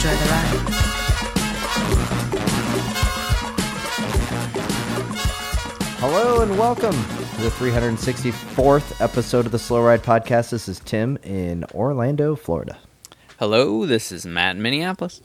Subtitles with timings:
[0.00, 0.60] Enjoy the ride.
[5.98, 10.52] Hello and welcome to the 364th episode of the Slow Ride Podcast.
[10.52, 12.78] This is Tim in Orlando, Florida.
[13.38, 15.20] Hello, this is Matt in Minneapolis.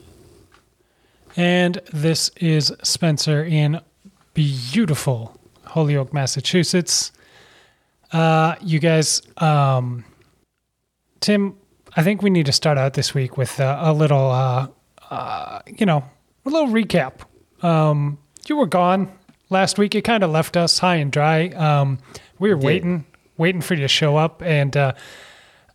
[1.36, 3.80] And this is Spencer in
[4.34, 7.12] beautiful Holyoke, Massachusetts.
[8.12, 10.04] Uh, you guys, um,
[11.20, 11.56] Tim,
[11.96, 14.68] I think we need to start out this week with uh, a little, uh,
[15.10, 16.04] uh, you know,
[16.44, 17.22] a little recap.
[17.62, 19.10] Um, you were gone
[19.48, 19.94] last week.
[19.94, 21.48] You kind of left us high and dry.
[21.48, 21.98] Um,
[22.38, 23.06] we were waiting,
[23.38, 24.92] waiting for you to show up, and uh,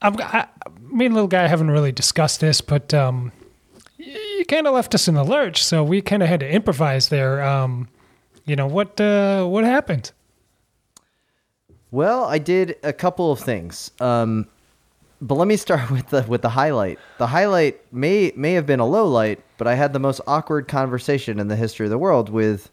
[0.03, 0.47] I'm, I,
[0.79, 3.31] me and little guy haven't really discussed this, but um,
[3.97, 7.09] you kind of left us in the lurch, so we kind of had to improvise
[7.09, 7.43] there.
[7.43, 7.87] Um,
[8.45, 9.01] you know what?
[9.01, 10.11] Uh, what happened?
[11.89, 13.89] Well, I did a couple of things.
[13.99, 14.47] Um,
[15.21, 16.99] but let me start with the with the highlight.
[17.17, 20.67] The highlight may may have been a low light, but I had the most awkward
[20.67, 22.71] conversation in the history of the world with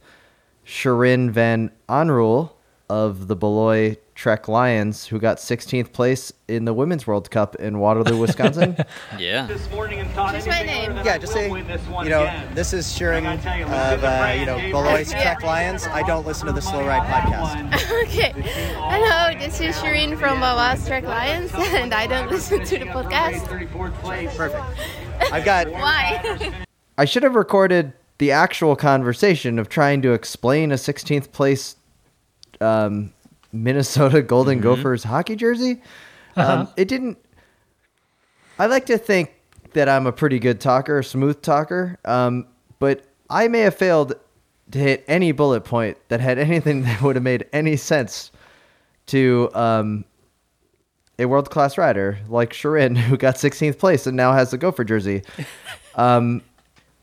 [0.64, 2.50] Shirin Van Anrooij
[2.90, 7.78] of the Baloise Trek Lions, who got 16th place in the Women's World Cup in
[7.78, 8.76] Waterloo, Wisconsin.
[9.18, 9.46] Yeah.
[9.46, 10.96] this morning and thought Just my name.
[11.04, 12.54] Yeah, just we'll say, win this one you know, again.
[12.54, 15.86] this is Shearing And of, you, uh, the you know, Dave Beloit Trek Lions.
[15.86, 18.02] I don't listen to the Slow Ride podcast.
[18.04, 18.32] Okay.
[18.76, 23.40] Hello, this is Shirin from Baloise Trek Lions, and I don't listen to the podcast.
[23.46, 24.36] 34th place.
[24.36, 24.64] Perfect.
[25.32, 26.64] I've got Why?
[26.96, 31.76] I should have recorded the actual conversation of trying to explain a 16th place
[32.60, 33.12] um,
[33.52, 35.82] Minnesota Golden Gophers hockey jersey.
[36.36, 37.18] Um, it didn't.
[38.58, 39.32] I like to think
[39.72, 42.46] that I'm a pretty good talker, smooth talker, um,
[42.78, 44.14] but I may have failed
[44.70, 48.30] to hit any bullet point that had anything that would have made any sense
[49.06, 50.04] to um,
[51.18, 54.84] a world class rider like Shirin, who got 16th place and now has the Gopher
[54.84, 55.22] jersey.
[55.94, 56.42] Um,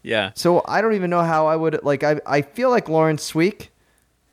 [0.03, 0.31] Yeah.
[0.35, 2.01] so I don't even know how I would like.
[2.03, 3.67] I I feel like Laurens Sweeck,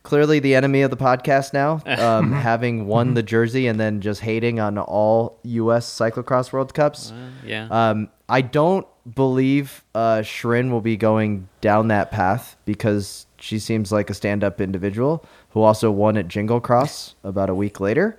[0.02, 4.20] clearly the enemy of the podcast now, um, having won the jersey and then just
[4.20, 5.86] hating on all U.S.
[5.86, 7.12] cyclocross World Cups.
[7.44, 7.68] Yeah.
[7.70, 13.91] Um, I don't believe uh, Shirin will be going down that path because she seems
[13.92, 18.18] like a stand-up individual who also won at Jingle Cross about a week later.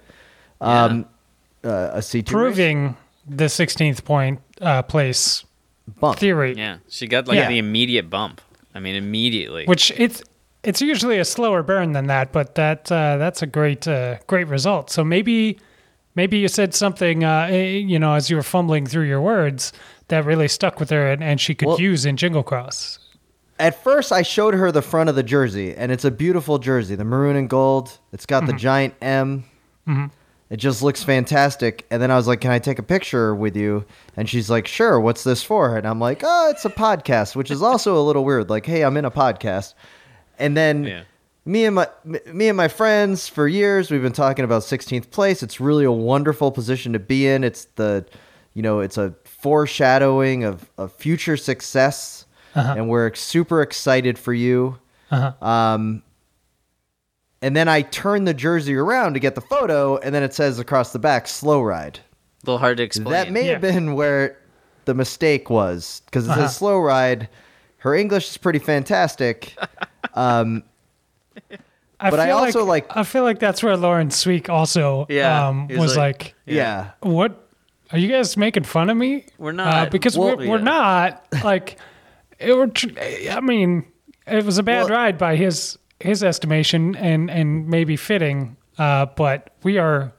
[0.61, 1.05] Um,
[1.63, 2.29] uh, a C2 race.
[2.29, 5.45] Proving the 16th point uh, place
[5.99, 6.19] bump.
[6.19, 6.77] theory, yeah.
[6.89, 7.47] She got like Yeah.
[7.49, 8.41] the immediate bump.
[8.75, 9.66] I mean, immediately.
[9.66, 10.23] which it's
[10.63, 14.47] it's usually a slower burn than that, but that uh, that's a great uh, great
[14.47, 14.90] result.
[14.90, 15.59] So maybe
[16.16, 19.73] maybe you said something, uh, eh, you know, as you were fumbling through your words
[20.09, 23.00] that really stuck with her, and, and she could Well- use in Jingle Cross.
[23.59, 26.96] At first, I showed her the front of the jersey, and it's a beautiful jersey,
[26.96, 27.97] the maroon and gold.
[28.12, 29.44] It's got the giant M.
[30.50, 31.85] It just looks fantastic.
[31.90, 33.85] And then I was like, "Can I take a picture with you?"
[34.18, 35.00] And she's like, "Sure.
[35.00, 38.25] What's this for?" And I'm like, "Oh, it's a podcast," which is also a little
[38.25, 38.50] weird.
[38.50, 39.73] Like, "Hey, I'm in a podcast."
[40.43, 41.03] And then Yeah.
[41.45, 45.41] me and my me and my friends for years we've been talking about 16th place.
[45.41, 47.45] It's really a wonderful position to be in.
[47.45, 48.05] It's the
[48.53, 52.75] you know, it's a foreshadowing of, of future success uh-huh.
[52.77, 54.77] and we're super excited for you.
[55.09, 55.45] Uh-huh.
[55.45, 56.03] Um
[57.41, 60.59] and then I turn the jersey around to get the photo and then it says
[60.59, 61.99] across the back slow ride.
[62.43, 63.11] a little hard to explain.
[63.11, 64.39] That may have been where
[64.83, 66.47] the mistake was because it says uh-huh.
[66.49, 67.29] slow ride.
[67.77, 69.57] Her English is pretty fantastic.
[70.16, 70.63] Um,
[72.00, 75.68] I But I also, like- I feel like that's where Laurens Sweeck also Yeah, um,
[75.69, 76.91] he's was like- like, yeah.
[77.02, 77.47] "What
[77.91, 79.91] are you guys making fun of me?" We're Uh, not.
[79.91, 81.78] because Well, we're, we're not like
[82.40, 82.67] it were.
[82.67, 82.90] tr-
[83.32, 83.85] I mean,
[84.28, 88.58] it was a bad Well- ride by his his estimation, and and maybe fitting.
[88.78, 90.11] Uh, but we are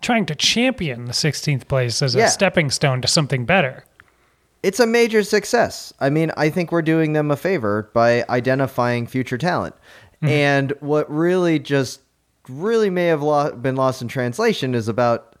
[0.00, 2.24] trying to champion the 16th place as Yeah.
[2.26, 3.84] a stepping stone to something better.
[4.62, 5.92] It's a major success.
[6.00, 9.74] I mean, I think we're doing them a favor by identifying future talent.
[10.16, 10.28] Mm-hmm.
[10.28, 12.00] And what really just
[12.48, 15.36] really may have lo- been lost in translation is about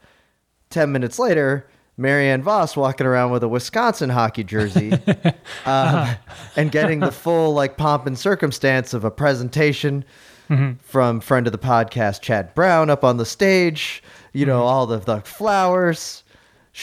[0.70, 4.92] 10 minutes later, Marianne Vos walking around with a Wisconsin hockey jersey
[5.66, 6.08] um,
[6.54, 10.04] and getting the full like pomp and circumstance of a presentation
[10.48, 10.74] mm-hmm.
[10.80, 14.02] from friend of the podcast Chad Brown up on the stage.
[14.32, 14.68] You know mm-hmm.
[14.68, 16.22] all the the flowers,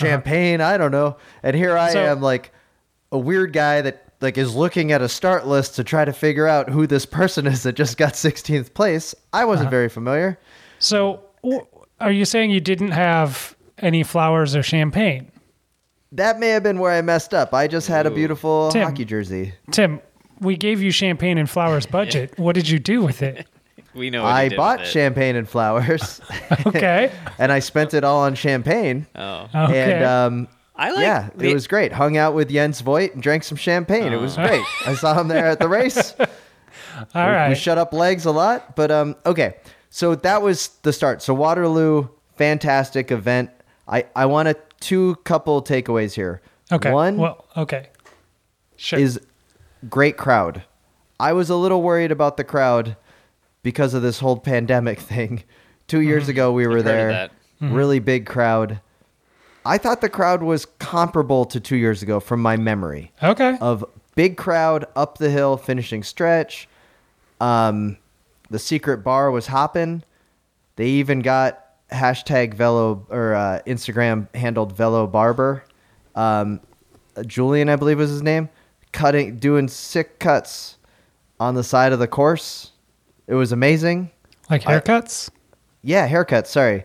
[0.01, 0.11] Uh-huh.
[0.11, 0.61] champagne.
[0.61, 1.17] I don't know.
[1.43, 2.51] And here I So- am like
[3.11, 6.47] a weird guy that like is looking at a start list to try to figure
[6.47, 9.13] out who this person is that just got 16th place.
[9.33, 9.71] I wasn't uh-huh.
[9.71, 10.39] very familiar.
[10.79, 11.65] So, w-
[11.99, 15.31] are you saying you didn't have any flowers or champagne?
[16.11, 17.53] That may have been where I messed up.
[17.53, 18.83] I just had a beautiful Tim.
[18.83, 19.53] hockey jersey.
[19.71, 19.99] Tim,
[20.39, 22.33] we gave you champagne and flowers budget.
[22.39, 23.47] What did you do with it?
[23.95, 24.23] We know.
[24.23, 24.91] What I did bought with it.
[24.91, 26.19] champagne and flowers,
[26.67, 27.11] Okay.
[27.39, 29.07] and I spent it all on champagne.
[29.15, 29.93] Oh, Okay.
[29.93, 31.01] And um, I like.
[31.03, 31.91] yeah, the- it was great.
[31.93, 34.11] Hung out with Jens Voigt and drank some champagne.
[34.11, 34.63] It was great.
[34.85, 36.13] I saw him there at the race.
[36.19, 36.25] All
[37.13, 37.49] we, right.
[37.49, 39.55] we shut up legs a lot, but um, okay.
[39.89, 41.21] So that was the start.
[41.21, 43.49] So Waterloo, fantastic event.
[43.87, 46.41] I I want a two couple takeaways here.
[46.71, 46.91] okay.
[46.91, 47.89] One Well, okay.
[48.75, 48.99] Sure.
[48.99, 49.19] is
[49.89, 50.63] great crowd.
[51.19, 52.97] I was a little worried about the crowd
[53.65, 55.43] because of this whole pandemic thing.
[55.87, 56.07] 2 Mm-hmm.
[56.07, 57.69] years ago, we were I've heard there.
[57.69, 58.79] Really big crowd.
[59.65, 63.57] I thought the crowd was comparable to two years ago from my memory okay.
[63.59, 63.83] of
[64.13, 66.67] big crowd up the hill finishing stretch.
[67.41, 67.97] Um,
[68.51, 70.03] the secret bar was hopping.
[70.75, 75.63] They even got hashtag Velo or uh, Instagram handled Velo Barber.
[76.13, 76.59] Um,
[77.25, 78.49] Julian, I believe was his name,
[78.91, 80.77] cutting, doing sick cuts
[81.39, 82.71] on the side of the course.
[83.27, 84.11] It was amazing.
[84.49, 85.29] like I- haircuts?
[85.81, 86.47] Yeah, haircuts.
[86.47, 86.83] Sorry,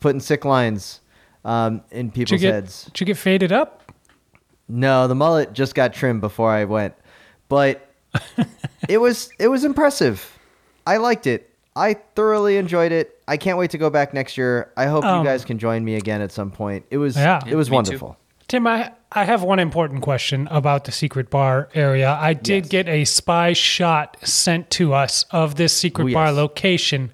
[0.00, 1.00] putting sick lines
[1.44, 2.84] um, in Did people's get heads.
[2.86, 3.80] did you get faded up?
[4.68, 6.94] No, the mullet just got trimmed before I went,
[7.48, 7.88] but
[8.88, 10.38] it was it was impressive.
[10.86, 11.50] I liked it.
[11.76, 13.18] I thoroughly enjoyed it.
[13.26, 14.70] I can't wait to go back next year.
[14.76, 16.84] I hope Um, you guys can join me again at some point.
[16.90, 17.40] It was Yeah.
[17.46, 17.76] it was me too.
[17.76, 18.16] wonderful.
[18.46, 22.16] Tim, I, I have one important question about the secret bar area.
[22.20, 22.68] I did Yes.
[22.70, 26.32] get a spy shot sent to us of this secret Oh, bar yes.
[26.32, 26.42] Uh-huh.
[26.42, 27.10] location.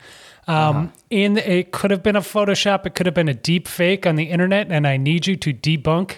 [0.48, 4.06] Um, In it could have been a Photoshop, it could have been a deep fake
[4.06, 6.16] on the internet, and I need you to debunk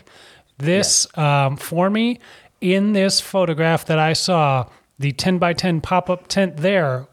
[0.58, 2.19] this um, for me.
[2.61, 4.67] In this photograph that I saw,
[4.99, 7.08] the 10 by 10 pop up tent there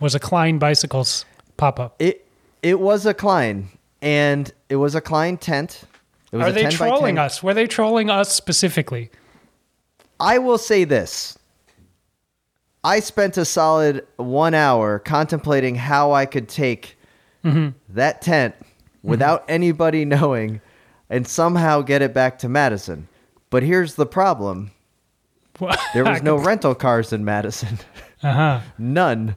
[0.00, 1.24] was a Klein Bicycles
[1.56, 1.96] pop up.
[1.98, 2.26] It
[2.62, 3.68] it was a Klein
[4.02, 5.84] and it was a Klein tent.
[6.32, 7.24] Are they 10 by trolling 10.
[7.24, 7.42] us?
[7.42, 9.10] Were they trolling us specifically?
[10.18, 11.38] I will say this.
[12.84, 16.96] I spent a solid one hour contemplating how I could take
[17.44, 17.70] Mm-hmm.
[17.96, 18.54] that tent
[19.02, 20.60] without anybody knowing
[21.10, 23.08] and somehow get it back to Madison.
[23.50, 24.70] But here's the problem
[25.92, 27.78] there was no rental cars in Madison.
[28.22, 28.60] Uh huh.
[28.78, 29.34] None.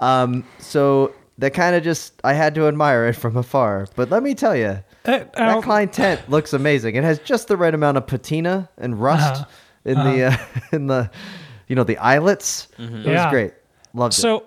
[0.00, 3.86] Um, so that kind of just, I had to admire it from afar.
[3.94, 6.94] But let me tell you, Uh, that Klein tent looks amazing.
[6.94, 9.44] It has just the right amount of patina and rust Uh-huh.
[9.84, 10.36] in the uh,
[10.76, 11.10] in the
[11.68, 12.68] you know the eyelets.
[12.78, 13.54] It was great.
[13.94, 14.18] Loved it.
[14.20, 14.44] So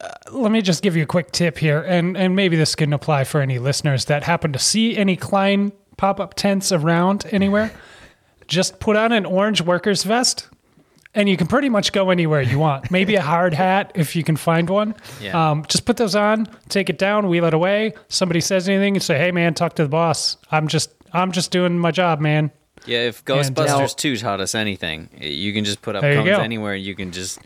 [0.00, 2.92] uh, let me just give you a quick tip here, and, and maybe this can
[2.92, 7.70] apply for any listeners that happen to see any Klein pop up tents around anywhere.
[8.48, 10.48] just put on an orange worker's vest,
[11.14, 12.90] and you can pretty much go anywhere you want.
[12.90, 14.94] Maybe a hard hat if you can find one.
[15.20, 15.50] Yeah.
[15.50, 17.94] Um, just put those on, take it down, wheel it away.
[18.08, 20.36] Somebody says anything, and say, "Hey, man, talk to the boss.
[20.50, 22.50] I'm just I'm just doing my job, man."
[22.86, 26.18] Yeah, if uh, Ghostbusters 2 taught us anything, you can just put up There you
[26.32, 26.74] cones anywhere.
[26.74, 27.38] You can just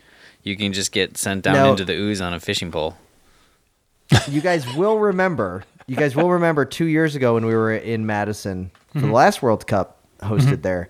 [0.43, 2.97] you can just get sent down Now- into the ooze on a fishing pole.
[4.27, 5.63] you guys will remember.
[5.85, 9.07] You guys will remember two years ago when we were in Madison for Mm-hmm.
[9.07, 10.89] the last World Cup hosted there.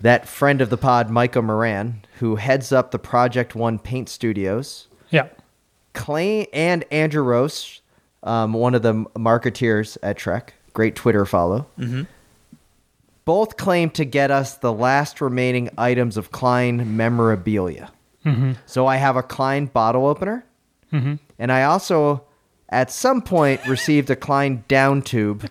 [0.00, 4.88] That friend of the pod, Micah Moran, who heads up the Project One Paint Studios,
[5.10, 5.28] Yeah.
[5.94, 7.80] Clay and Andrew Rose,
[8.22, 11.66] um, one of the marketeers at Trek, great Twitter follow.
[11.78, 12.02] Mm-hmm.
[13.24, 17.90] Both claim to get us the last remaining items of Klein memorabilia.
[18.24, 18.52] Mm-hmm.
[18.66, 20.44] So I have a Klein bottle opener,
[20.92, 21.14] mm-hmm.
[21.38, 22.24] and I also,
[22.70, 25.48] at some point, received a Klein down tube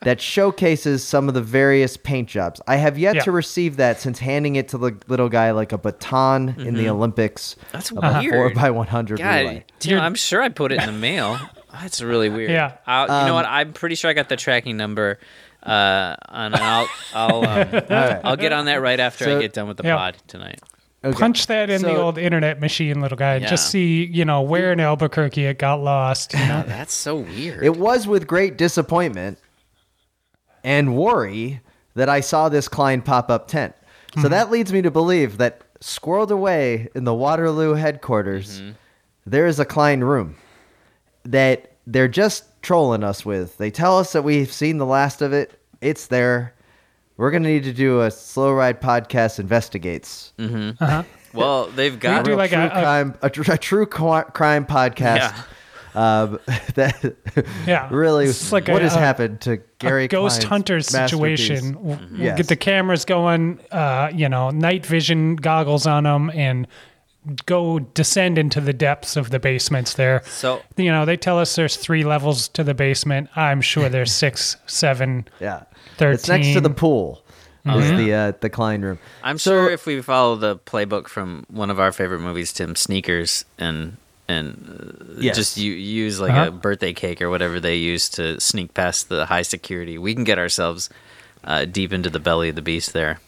[0.00, 2.60] that showcases some of the various paint jobs.
[2.66, 3.22] I have yet Yeah.
[3.22, 6.88] to receive that since handing it to the little guy like a baton in the
[6.88, 7.56] Olympics.
[7.72, 8.32] That's a weird.
[8.32, 9.64] Four by one hundred God, relay.
[9.82, 11.38] you know, I'm sure I put it in the mail.
[11.72, 12.50] That's really weird.
[12.50, 12.72] Yeah.
[12.86, 13.46] I'll, you Um, know what?
[13.46, 15.18] I'm pretty sure I got the tracking number,
[15.62, 17.82] uh, and I'll I'll um,
[18.24, 19.96] I'll get on that right after So- I get done with the Yeah.
[19.96, 20.60] pod tonight.
[21.06, 21.18] Okay.
[21.18, 23.34] Punch that in the old internet machine, little guy.
[23.34, 26.34] and Just see, you know, where in Albuquerque it got lost.
[26.34, 26.64] You know?
[26.66, 27.62] That's so weird.
[27.62, 29.38] It was with great disappointment
[30.64, 31.60] and worry
[31.94, 33.74] that I saw this Klein pop up tent.
[34.14, 34.30] So mm-hmm.
[34.30, 38.72] that leads me to believe that squirreled away in the Waterloo headquarters, mm-hmm.
[39.24, 40.34] there is a Klein room
[41.24, 43.56] that they're just trolling us with.
[43.58, 46.55] They tell us that we've seen the last of it, it's there.
[47.16, 50.32] We're going to need to do a slow ride podcast investigates.
[51.32, 54.66] well, they've got do like true a- a- crime, a, tr- a true qu- crime
[54.66, 55.42] podcast Yeah.
[55.94, 56.40] Um,
[56.74, 57.14] that
[57.66, 57.88] Yeah.
[57.90, 61.82] really, It's like what a- has a- happened to Gary a ghost Klein's hunter situation.
[61.82, 62.36] We'll, we'll Yes.
[62.36, 66.66] get the cameras going, uh, you know, night vision goggles on them, and
[67.46, 70.22] go descend into the depths of the basements there.
[70.26, 73.28] So You know, they tell us there's three levels to the basement.
[73.36, 75.26] I'm sure there's six, seven.
[75.40, 75.64] Yeah,
[75.98, 76.14] 13.
[76.14, 77.22] it's next to the pool.
[77.64, 79.00] Is the uh, the Klein room?
[79.24, 82.76] I'm So- sure if we follow the playbook from one of our favorite movies, Tim
[82.76, 83.96] Sneakers, and
[84.28, 85.34] and uh, Yes.
[85.36, 86.48] just u- use like Uh-huh.
[86.48, 90.22] a birthday cake or whatever they use to sneak past the high security, we can
[90.22, 90.90] get ourselves
[91.42, 93.18] uh, deep into the belly of the beast there.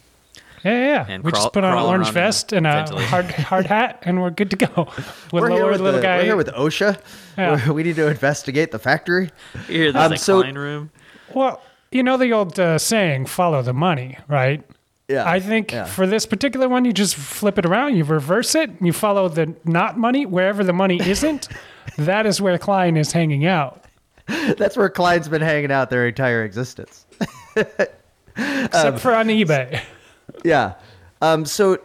[0.63, 0.85] Yeah, yeah.
[0.85, 1.05] yeah.
[1.09, 4.21] And we crawl- just put on an orange vest and a hard hard hat, and
[4.21, 4.67] we're good to go.
[5.31, 6.17] We'll We're here, lower with the little guy.
[6.17, 6.99] we're here with OSHA.
[7.37, 7.69] Yeah.
[7.69, 9.31] We're- need to investigate the factory.
[9.67, 10.91] Here, Um, there's a so- Klein room.
[11.33, 11.61] Well,
[11.91, 14.63] you know the old uh, saying, "Follow the money," right?
[15.07, 15.85] Yeah, I think yeah.
[15.85, 19.27] for this particular one, you just flip it around, you reverse it, and you follow
[19.27, 21.47] the not money wherever the money isn't.
[21.97, 23.85] that is where Klein is hanging out,
[24.57, 27.07] That's where Klein's been hanging out their entire existence.
[28.35, 29.81] except for on eBay.
[30.43, 30.75] Yeah.
[31.21, 31.79] Um, so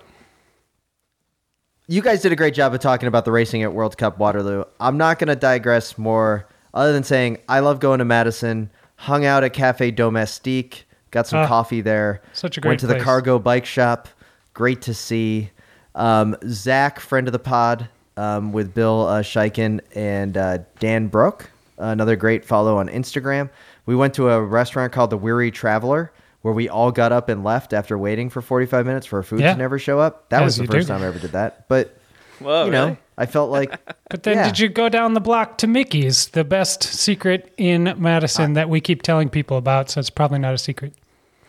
[1.87, 4.64] you guys did a great job of talking about the racing at World Cup Waterloo.
[4.80, 8.70] I'm not going to digress more, other than saying I love going to Madison.
[8.96, 12.23] Hung out at Cafe Domestique, got some Ah, coffee there.
[12.32, 14.08] such a great Went to the cargo bike shop.
[14.54, 15.50] Great to see.
[15.96, 21.50] Um, Zach, friend of the pod, um, with Bill uh, Schieken and uh, Dan Brook,
[21.76, 23.50] another great follow on Instagram.
[23.87, 26.12] We went to a restaurant called the Weary Traveler,
[26.44, 29.40] where we all got up and left after waiting for 45 minutes for our food
[29.40, 29.54] Yeah.
[29.54, 30.28] to never show up.
[30.28, 30.92] That As was the first do.
[30.92, 31.66] time I ever did that.
[31.68, 31.96] But,
[32.38, 32.98] Whoa, you know, really?
[33.16, 33.80] I felt like.
[34.10, 34.44] But then, Yeah.
[34.44, 38.78] did you go down the block to Mickey's, the best secret in Madison that we
[38.82, 39.88] keep telling people about?
[39.88, 40.92] So it's probably not a secret.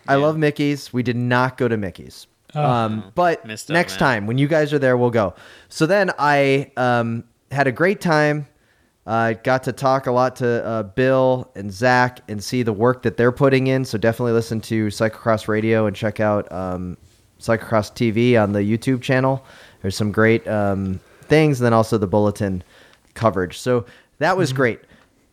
[0.07, 0.93] I love Mickey's.
[0.93, 2.25] We did not go to Mickey's.
[2.53, 3.99] Um, but Missed out, next man.
[3.99, 5.33] time when you guys are there, we'll go.
[5.67, 8.47] So then I um, had a great time.
[9.07, 13.03] I got to talk a lot to uh, Bill and Zach and see the work
[13.03, 13.85] that they're putting in.
[13.85, 16.97] So definitely listen to Cyclocross Radio and check out um,
[17.39, 19.45] Cyclocross TV on the YouTube channel.
[19.81, 22.63] There's some great um, things, and then also the bulletin
[23.13, 23.59] coverage.
[23.59, 23.85] So
[24.17, 24.79] that was great.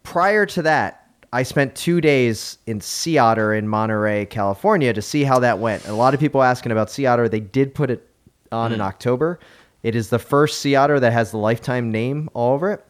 [0.03, 5.25] Prior to that, I spent two days in Sea Otter in Monterey, California, to see
[5.25, 5.85] how that went.
[5.85, 7.29] And a lot of people asking about Sea Otter.
[7.29, 8.07] They did put it
[8.51, 9.41] on in October.
[9.83, 12.85] It is the first Sea Otter that has the lifetime name all over it.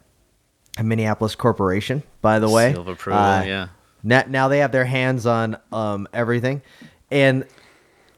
[0.79, 2.73] A Minneapolis corporation, by the way.
[2.73, 3.69] Seal of approval, Uh, yeah.
[4.03, 6.63] Now, now they have their hands on um, everything.
[7.11, 7.45] And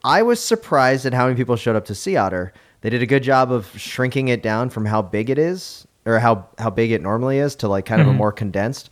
[0.03, 2.53] I was surprised at how many people showed up to Sea Otter.
[2.81, 6.19] They did a good job of shrinking it down from how big it is, or
[6.19, 8.89] how, how big it normally is, to like kind of a more condensed.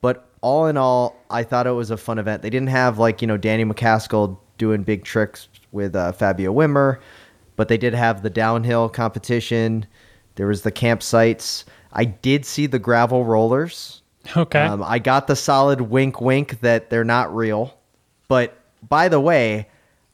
[0.00, 2.42] But all in all, I thought it was a fun event.
[2.42, 6.98] They didn't have like, you know, Danny MacAskill doing big tricks with uh, Fabio Wibmer,
[7.56, 9.86] but they did have the downhill competition.
[10.36, 11.64] There was the campsites.
[11.92, 14.02] I did see the gravel rollers.
[14.36, 14.60] Okay.
[14.60, 17.76] Um, I got the solid wink wink that they're not real.
[18.28, 18.56] But
[18.88, 19.68] by the way,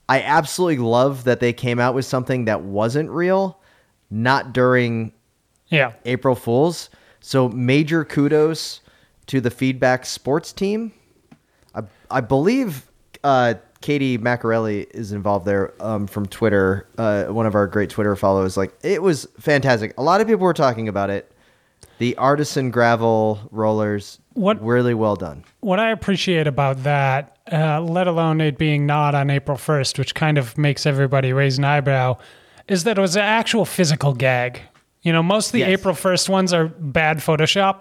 [0.08, 3.60] I absolutely love that they came out with something that wasn't real,
[4.10, 5.12] not during
[5.68, 5.92] yeah.
[6.04, 6.90] April Fools.
[7.20, 8.80] So major kudos
[9.26, 10.92] to the Feedback Sports team.
[11.74, 12.90] I, I believe
[13.22, 16.88] uh, Katie Macarelli is involved there um, from Twitter.
[16.96, 18.56] Uh, one of our great Twitter follows.
[18.56, 19.94] Like it was fantastic.
[19.98, 21.30] A lot of people were talking about it.
[21.98, 25.44] The artisan gravel rollers, What- really well done.
[25.60, 30.14] what I appreciate about that, uh, let alone it being not on April 1st, which
[30.14, 32.16] kind of makes everybody raise an eyebrow,
[32.68, 34.60] is that it was an actual physical gag.
[35.02, 35.70] You know, most of the Yes.
[35.70, 37.76] April 1st ones are bad Photoshop,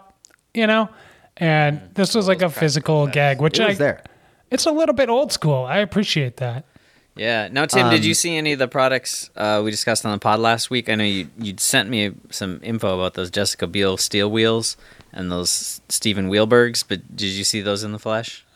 [0.53, 0.89] you know?
[1.37, 4.01] And this was like a physical gag, which It I, there.
[4.49, 5.63] it's a little bit old school.
[5.65, 6.65] I appreciate that.
[7.17, 7.49] Yeah.
[7.51, 10.19] Now, Tim, did you Um, see any of the products uh, we discussed on the
[10.19, 10.89] pod last week?
[10.89, 14.77] I know you you sent me some info about those Jessica Biel steel wheels
[15.13, 18.45] and those Steven Wheelbergs, but did you see those in the flesh?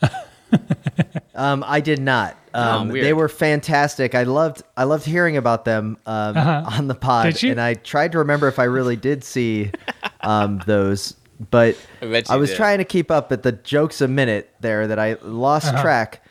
[1.34, 2.36] Um, I did not.
[2.52, 3.06] Um, weird.
[3.06, 4.14] they were fantastic.
[4.14, 4.62] I loved.
[4.76, 7.30] I loved hearing about them um, on the pod, Uh-huh.
[7.32, 7.50] Did you?
[7.52, 9.70] and I tried to remember if I really did see
[10.20, 11.16] um, those,
[11.50, 12.56] but I I was did.
[12.56, 15.80] trying to keep up at the jokes a minute there that I lost Uh-huh.
[15.82, 16.22] track.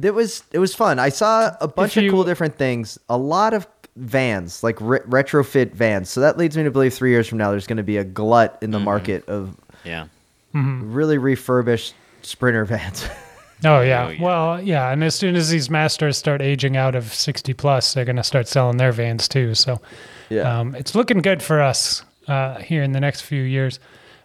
[0.00, 0.98] It was it was fun.
[0.98, 2.98] I saw a bunch of cool different things.
[3.08, 3.66] A lot of
[3.96, 6.08] vans, like re- retrofit vans.
[6.08, 8.04] So that leads me to believe three years from now, there's going to be a
[8.04, 8.84] glut in the Mm-hmm.
[8.84, 10.06] market of Yeah.
[10.52, 13.06] really refurbished sprinter vans.
[13.62, 14.06] Oh yeah.
[14.06, 14.22] Oh, yeah.
[14.22, 18.06] Well, yeah, and as soon as these masters start aging out of 60 plus, they're
[18.06, 19.54] going to start selling their vans too.
[19.54, 19.82] So
[20.30, 20.60] Yeah.
[20.60, 23.78] um, it's looking good for us uh, here in the next few years.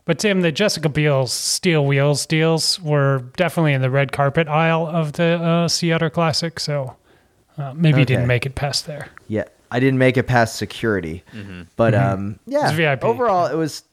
[0.06, 4.86] But Tim, the Jessica Biel's steel wheels deals were definitely in the red carpet aisle
[4.88, 6.60] of the uh, Sea Otter Classic.
[6.60, 6.96] So
[7.58, 9.10] uh, maybe you didn't make it past there.
[9.28, 11.24] Yeah, I didn't make it past security,
[11.76, 12.68] but um, yeah.
[12.70, 13.04] It's VIP.
[13.04, 13.84] Overall, it was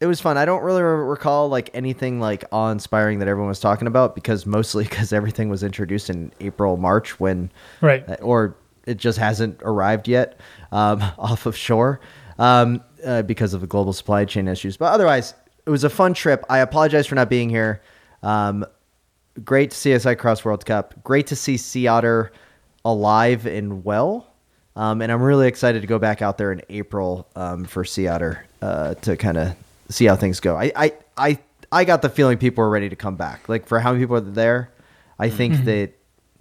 [0.00, 0.36] it was fun.
[0.36, 4.44] I don't really recall like anything like awe inspiring that everyone was talking about because
[4.46, 8.04] mostly because everything was introduced in April March when Right.
[8.20, 8.56] or
[8.86, 10.38] it just hasn't arrived yet
[10.72, 12.00] um, off of shore
[12.40, 14.76] um, uh, because of the global supply chain issues.
[14.76, 15.32] But otherwise,
[15.66, 16.44] it was a fun trip.
[16.48, 17.80] I apologize for not being here.
[18.22, 18.64] Um,
[19.44, 21.02] great to see us Cross World Cup.
[21.02, 22.32] Great to see Sea Otter
[22.84, 24.26] alive and well.
[24.76, 28.08] Um, and I'm really excited to go back out there in April um, for Sea
[28.08, 29.56] Otter uh, to kind of
[29.88, 30.56] see how things go.
[30.56, 31.38] I, I, I,
[31.70, 33.48] I got the feeling people were ready to come back.
[33.48, 34.70] Like for how many people are there,
[35.18, 35.92] I think that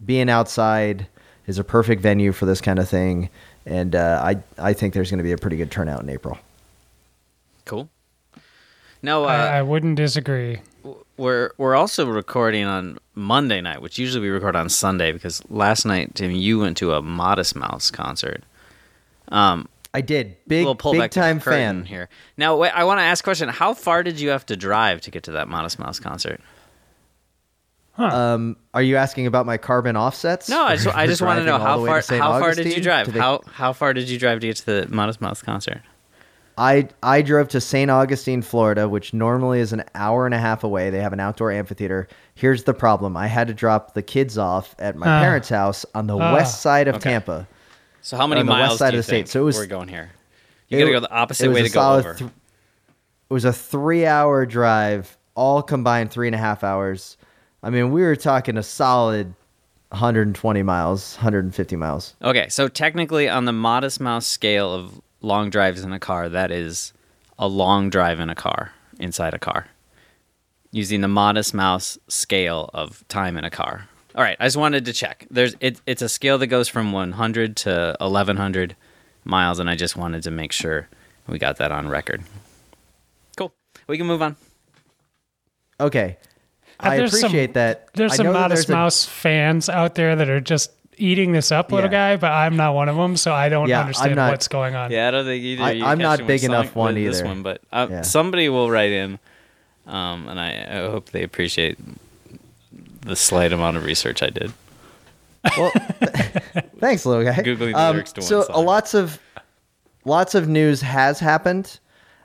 [0.05, 1.07] being outside
[1.45, 3.29] is a perfect venue for this kind of thing.
[3.65, 6.37] And uh, I, I think there's going to be a pretty good turnout in April.
[7.65, 7.89] Cool.
[9.03, 10.59] No, uh, I, I wouldn't disagree.
[11.17, 15.85] we're we're also recording on Monday night, which usually we record on Sunday because last
[15.85, 18.43] night Tim you went to a Modest Mouse concert.
[19.27, 21.85] Um, I did big, we'll pull big back time curtain fan.
[21.85, 22.09] here.
[22.37, 23.49] Now, wait, I want to ask a question.
[23.49, 26.41] How far did you have to drive to get to that Modest Mouse concert?
[27.95, 30.49] Um, are you asking about my carbon offsets?
[30.49, 32.19] No, I just, I just want to know how far to St.
[32.21, 33.11] how far did you drive?
[33.13, 35.81] the- How how far did you drive to get to the Modest Mouse concert?
[36.57, 37.89] I I drove to St.
[37.89, 40.89] Augustine, Florida, which normally is an hour and a half away.
[40.89, 42.07] They have an outdoor amphitheater.
[42.35, 45.21] Here's the problem: I had to drop the kids off at my Ah.
[45.21, 46.33] parents' house on the Ah.
[46.33, 47.09] west side of Okay.
[47.11, 47.47] Tampa.
[48.01, 49.29] So how many On the west miles side do you of the state.
[49.29, 50.09] So it was- we're going here?
[50.67, 52.13] You It got to go the opposite way to go over.
[52.15, 57.17] th- it was a three-hour drive, all combined three and a half hours.
[57.63, 59.33] I mean, we were talking a solid
[59.91, 62.15] 120 miles, 150 miles.
[62.23, 66.51] Okay, so technically, on the Modest Mouse scale of long drives in a car, that
[66.51, 66.93] is
[67.39, 69.67] a long drive in a car, inside a car,
[70.71, 73.87] using the Modest Mouse scale of time in a car.
[74.15, 75.25] All right, I just wanted to check.
[75.31, 78.75] There's it, it's a scale that goes from 100 to 1100
[79.23, 80.87] miles, and I just wanted to make sure
[81.27, 82.21] we got that on record.
[83.35, 83.51] Cool.
[83.87, 84.35] We can move on.
[85.79, 86.17] Okay.
[86.79, 87.87] Uh, I there's some- appreciate that.
[87.93, 91.31] There's I some know Modest there's a- Mouse fans out there that are just eating
[91.31, 92.15] this up, little Yeah.
[92.15, 94.75] guy, but I'm not one of them, so I don't Yeah, understand not- what's going
[94.75, 94.91] on.
[94.91, 95.63] Yeah, I don't think either.
[95.63, 97.27] I- you I'm not big enough Sonic- one with This either.
[97.27, 98.01] one, but uh, Yeah.
[98.01, 99.19] somebody will write in,
[99.87, 101.77] um, and I, I hope they appreciate
[103.01, 104.53] the slight amount of research I did.
[105.57, 105.71] Well,
[106.79, 107.33] thanks, little guy.
[107.41, 108.65] Googling the Um, lyrics to one so song.
[108.65, 109.19] lots of
[110.05, 111.79] lots of news has happened.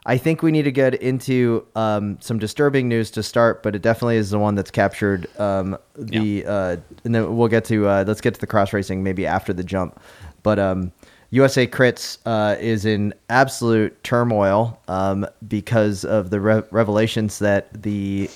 [0.09, 3.83] I think we need to get into um, some disturbing news to start, but it
[3.83, 6.47] definitely is the one that's captured um, the.
[6.47, 9.53] Uh, and then we'll get to uh, let's get to the cross racing maybe after
[9.53, 10.01] the jump,
[10.43, 10.93] but um,
[11.29, 18.31] USA Crits uh, is in absolute turmoil um, because of the re- revelations that the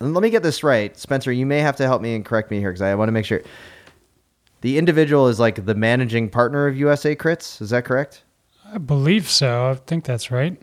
[0.00, 1.32] let me get this right, Spencer.
[1.32, 3.24] You may have to help me and correct me here because I want to make
[3.24, 3.42] sure.
[4.60, 7.62] The individual is like the managing partner of USA Crits.
[7.62, 8.22] Is that correct?
[8.72, 9.70] I believe so.
[9.70, 10.60] I think that's right.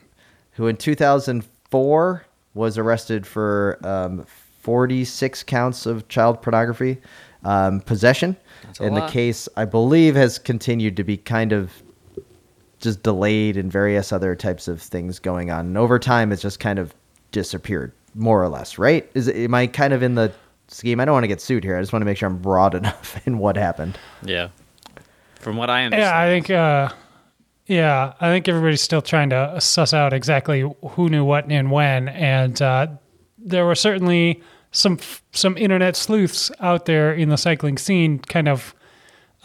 [0.53, 4.25] Who in 2004 was arrested for um,
[4.61, 7.01] 46 counts of child pornography
[7.43, 8.37] um, possession,
[8.79, 11.71] a and the case I believe has continued to be kind of
[12.79, 15.67] just delayed and various other types of things going on.
[15.67, 16.93] And over time, it's just kind of
[17.31, 18.77] disappeared, more or less.
[18.77, 19.09] Right?
[19.13, 20.31] Is it, am I kind of in the
[20.67, 20.99] scheme?
[20.99, 21.77] I don't want to get sued here.
[21.77, 23.97] I just want to make sure I'm broad enough in what happened.
[24.23, 24.49] Yeah.
[25.39, 26.03] From what I understand.
[26.03, 26.49] Yeah, I think.
[26.49, 26.89] Uh,
[27.65, 32.09] yeah, I think everybody's still trying to suss out exactly who knew what and when,
[32.09, 32.87] and uh,
[33.37, 34.99] there were certainly some
[35.31, 38.75] some internet sleuths out there in the cycling scene, kind of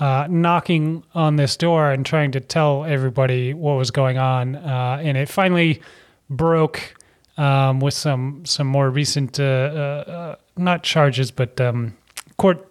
[0.00, 5.00] uh, knocking on this door and trying to tell everybody what was going on, uh,
[5.02, 5.80] and it finally
[6.28, 6.96] broke
[7.36, 11.96] um, with some some more recent, uh, uh, uh, not charges, but um,
[12.36, 12.64] court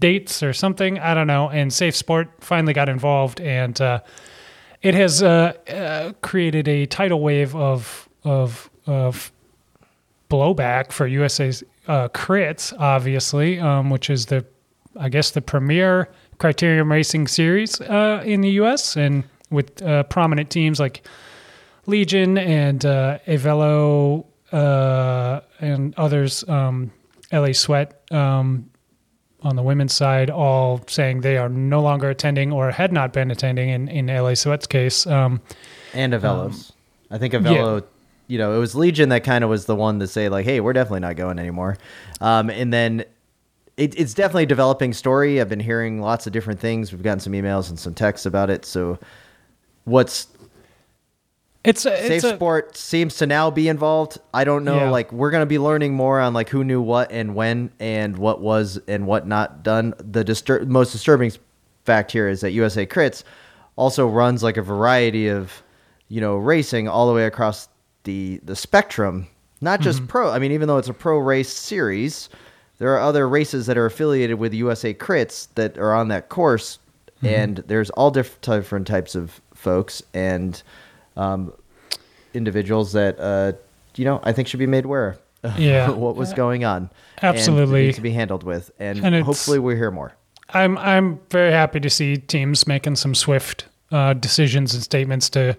[0.00, 0.98] dates or something.
[0.98, 1.50] I don't know.
[1.50, 3.78] And Safe Sport finally got involved, and
[4.82, 9.32] it has uh, uh, created a tidal wave of of of
[10.30, 14.44] blowback for USA's uh, crits, obviously, um, which is the
[14.98, 18.96] I guess the premier Criterium Racing series uh, in the U.S.
[18.96, 21.06] and with uh, prominent teams like
[21.86, 26.92] Legion and uh, Aevolo uh, and others, um,
[27.32, 28.70] LA Sweat um,
[29.42, 33.30] on the women's side, all saying they are no longer attending or had not been
[33.30, 35.06] attending in, in LA Sweat's case.
[35.06, 35.40] Um,
[35.94, 36.72] and Aevolo's.
[37.10, 37.84] I think Aevolo,
[38.26, 40.60] you know, it was Legion that kind of was the one to say like, "Hey,
[40.60, 41.78] we're definitely not going anymore."
[42.20, 43.04] Um, and then
[43.76, 45.40] it, it's definitely a developing story.
[45.40, 46.92] I've been hearing lots of different things.
[46.92, 48.64] We've gotten some emails and some texts about it.
[48.64, 48.98] So,
[49.84, 50.26] what's
[51.64, 54.18] it's a, Safe it's a, Sport seems to now be involved.
[54.32, 54.76] I don't know.
[54.76, 54.90] Yeah.
[54.90, 58.40] Like we're gonna be learning more on like who knew what and when and what
[58.40, 59.94] was and what not done.
[59.98, 61.32] The distur- most disturbing
[61.84, 63.24] fact here is that USA Crits
[63.76, 65.62] also runs like a variety of
[66.08, 67.68] you know racing all the way across
[68.04, 69.26] the the spectrum,
[69.60, 70.06] not just mm-hmm.
[70.06, 70.30] pro.
[70.30, 72.28] I mean, even though it's a pro race series,
[72.78, 76.78] there are other races that are affiliated with USA Crits that are on that course,
[77.16, 77.26] mm-hmm.
[77.26, 80.62] and there's all diff- different types of folks and
[81.18, 81.52] um,
[82.34, 83.52] individuals that uh,
[83.96, 85.18] you know I think should be made aware.
[85.42, 85.90] of Yeah.
[86.04, 86.90] what was going on?
[87.22, 87.92] Absolutely.
[87.92, 90.14] to be handled with, and, And hopefully we hear more.
[90.50, 95.56] I'm I'm very happy to see teams making some swift uh, decisions and statements to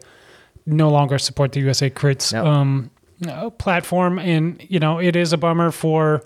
[0.65, 2.45] no longer support the USA Crits Yep.
[2.45, 2.91] um,
[3.57, 6.23] platform, and you know it is a bummer for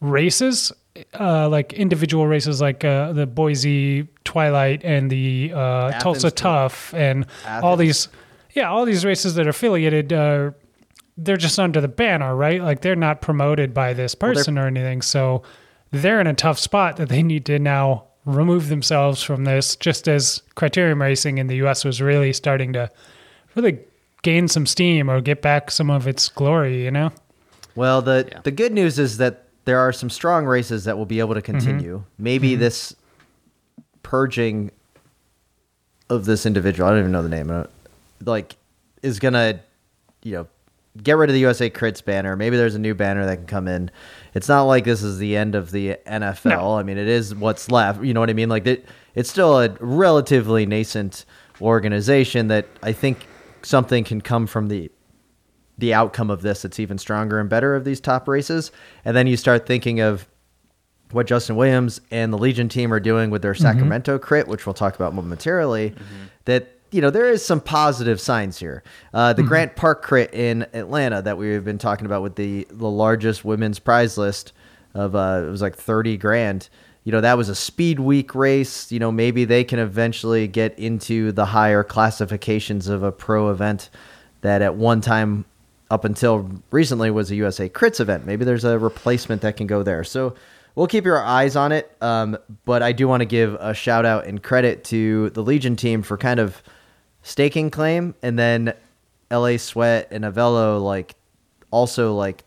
[0.00, 0.72] races,
[1.18, 6.30] uh, like individual races, like uh, the Boise Twilight and the uh, Tulsa.
[6.30, 8.08] Tough, and all these,
[8.54, 10.12] yeah, all these races that are affiliated.
[10.12, 10.50] Uh,
[11.16, 12.62] they're just under the banner, right?
[12.62, 15.02] Like they're not promoted by this they're- person or anything.
[15.02, 15.42] So
[15.90, 20.06] they're in a tough spot that they need to now remove themselves from this, just
[20.06, 22.90] as criterium racing in the US was really starting to
[23.56, 23.78] really
[24.22, 27.10] gain some steam or get back some of its glory, you know?
[27.74, 28.40] Well, the Yeah.
[28.44, 31.42] the good news is that there are some strong races that will be able to
[31.42, 32.04] continue.
[32.18, 32.94] Maybe this
[34.02, 34.70] purging
[36.10, 37.64] of this individual, I don't even know the name, uh,
[38.24, 38.56] like
[39.02, 39.60] is gonna,
[40.22, 40.46] you know,
[41.02, 42.36] get rid of the USA Crits banner.
[42.36, 43.90] Maybe there's a new banner that can come in.
[44.34, 46.50] It's not like this is the end of the NFL.
[46.50, 46.76] No.
[46.76, 48.02] I mean, it is what's left.
[48.02, 48.48] You know what I mean?
[48.48, 51.24] Like it, it's still a relatively nascent
[51.60, 53.26] organization that I think
[53.62, 54.90] something can come from the
[55.76, 58.72] the outcome of this that's even stronger and better of these top races.
[59.04, 60.28] And then you start thinking of
[61.12, 63.62] what Justin Williams and the Legion team are doing with their mm-hmm.
[63.62, 66.24] Sacramento crit, which we'll talk about momentarily, mm-hmm.
[66.46, 68.82] that you know there is some positive signs here.
[69.12, 72.88] Uh, the Grant Park crit in Atlanta that we've been talking about with the the
[72.88, 74.52] largest women's prize list
[74.94, 76.68] of uh, it was like thirty grand.
[77.04, 78.90] You know that was a speed week race.
[78.90, 83.90] You know maybe they can eventually get into the higher classifications of a pro event
[84.40, 85.44] that at one time
[85.90, 88.26] up until recently was a USA Crits event.
[88.26, 90.04] Maybe there's a replacement that can go there.
[90.04, 90.34] So
[90.74, 91.90] we'll keep your eyes on it.
[92.00, 95.76] Um, but I do want to give a shout out and credit to the Legion
[95.76, 96.62] team for kind of
[97.22, 98.74] staking claim, and then
[99.30, 101.14] LA Sweat and Aevolo like
[101.70, 102.44] also like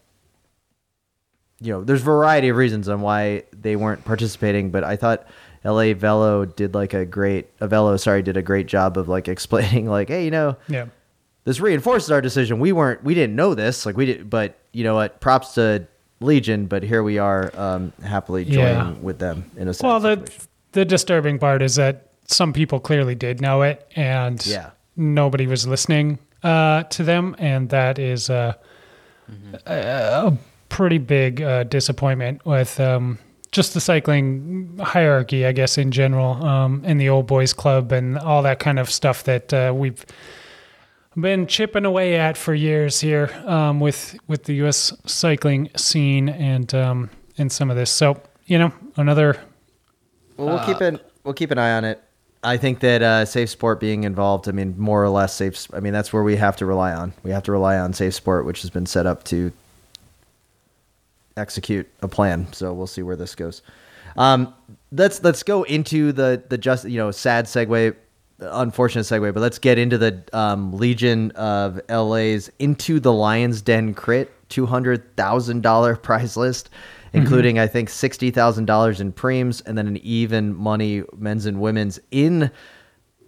[1.60, 5.26] you know there's a variety of reasons on why they weren't participating, but I thought.
[5.64, 9.86] LA Velo did like a great Aevolo, sorry, did a great job of like explaining
[9.86, 10.88] like, hey, you know, Yeah.
[11.44, 12.60] this reinforces our decision.
[12.60, 15.20] We weren't, we didn't know this, like we did, but you know what?
[15.22, 15.86] Props to
[16.20, 18.92] Legion, but here we are, um, happily joining Yeah.
[19.04, 20.48] with them in a Well, the situation.
[20.72, 24.72] the disturbing part is that some people clearly did know it, and Yeah.
[24.96, 28.54] nobody was listening uh, to them, and that is uh,
[29.66, 29.74] a,
[30.28, 30.38] a
[30.70, 33.20] pretty big uh, disappointment with um,
[33.52, 38.18] just the cycling hierarchy, I guess, in general, um, in the old boys club and
[38.18, 40.06] all that kind of stuff that uh, we've
[41.20, 44.94] been chipping away at for years here um, with with the U.S.
[45.06, 47.92] cycling scene and um, and some of this.
[47.92, 49.38] So you know, another
[50.38, 51.06] Well, we'll keep it.
[51.24, 52.02] We'll keep an eye on it.
[52.44, 54.50] I think that uh, Safe Sport being involved.
[54.50, 55.68] I mean, more or less safe.
[55.74, 57.14] I mean, that's where we have to rely on.
[57.24, 59.52] We have to rely on Safe Sport, which has been set up to
[61.38, 62.52] execute a plan.
[62.52, 63.62] So we'll see where this goes.
[64.18, 64.54] Um,
[64.92, 67.96] let's let's go into the the just you know sad segue,
[68.40, 73.94] unfortunate segue, but let's get into the um, Legion of LA's into the Lions Den
[73.94, 76.70] crit two hundred thousand dollar prize list,
[77.14, 81.60] including I think sixty thousand dollars in primes and then an even money men's and
[81.60, 82.52] women's in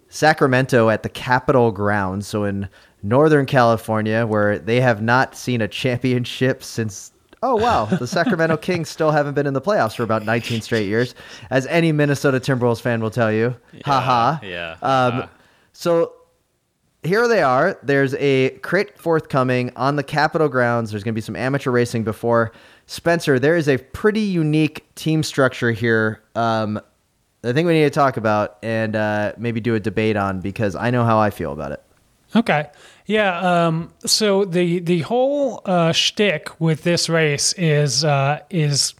[0.08, 2.68] Sacramento at the Capitol grounds, so in
[3.02, 7.12] Northern California, where they have not seen a championship since.
[7.42, 10.86] Oh wow, the Sacramento Kings still haven't been in the playoffs for about 19 straight
[10.86, 11.14] years,
[11.50, 13.56] as any Minnesota Timberwolves fan will tell you.
[13.84, 14.40] Ha ha.
[14.42, 15.28] yeah, Um,
[15.72, 16.12] so
[17.02, 17.78] here they are.
[17.82, 20.90] There's a crit forthcoming on the Capitol grounds.
[20.90, 22.52] There's going to be some amateur racing before
[22.86, 23.38] Spencer.
[23.38, 26.22] There is a pretty unique team structure here.
[26.34, 26.80] Um,
[27.42, 30.74] I think we need to talk about and uh, maybe do a debate on because
[30.74, 31.82] I know how I feel about it.
[32.36, 32.68] Okay.
[33.06, 33.66] Yeah.
[33.66, 38.94] Um, so the the whole uh, shtick with this race is uh, is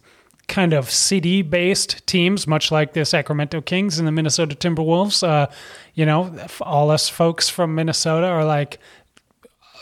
[0.47, 5.27] kind of city based teams, much like the Sacramento Kings and the Minnesota Timberwolves.
[5.27, 5.49] Uh,
[5.94, 8.79] you know, all us folks from Minnesota are like,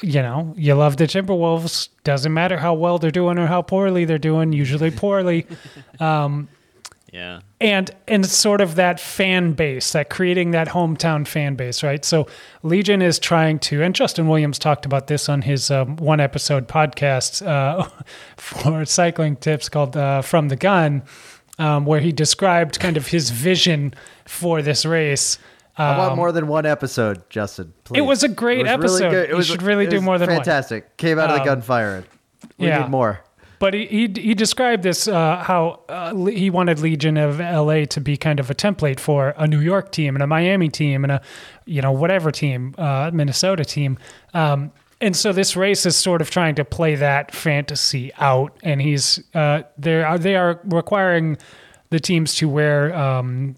[0.02, 1.88] you know, you love the Timberwolves.
[2.04, 4.52] Doesn't matter how well they're doing or how poorly they're doing.
[4.52, 5.46] Usually poorly.
[7.12, 7.40] yeah.
[7.60, 12.26] and and sort of that fan base that creating that hometown fan base right so
[12.62, 16.66] legion is trying to and justin williams talked about this on his um, one episode
[16.66, 17.86] podcast uh,
[18.38, 21.02] for cycling tips called uh, from the gun
[21.58, 23.92] um, where he described kind of his vision
[24.24, 25.38] for this race
[25.76, 27.72] I want more than one episode, Justin.
[27.84, 27.98] Please.
[27.98, 29.10] Um, It was a great It was really episode.
[29.10, 29.30] good.
[29.30, 30.36] It was should really do more than one.
[30.38, 30.96] fantastic.
[30.96, 32.04] Came out of the Um, gunfire.
[32.58, 32.80] We yeah.
[32.80, 33.20] need more.
[33.58, 38.00] But he, he, he described this uh, how uh, he wanted Legion of LA to
[38.00, 41.12] be kind of a template for a New York team and a Miami team and
[41.12, 41.20] a
[41.64, 43.98] you know whatever team, uh, Minnesota team.
[44.34, 48.82] Um, and so this race is sort of trying to play that fantasy out, and
[48.82, 51.38] he's uh, they are they are requiring
[51.90, 53.54] the teams to wear um,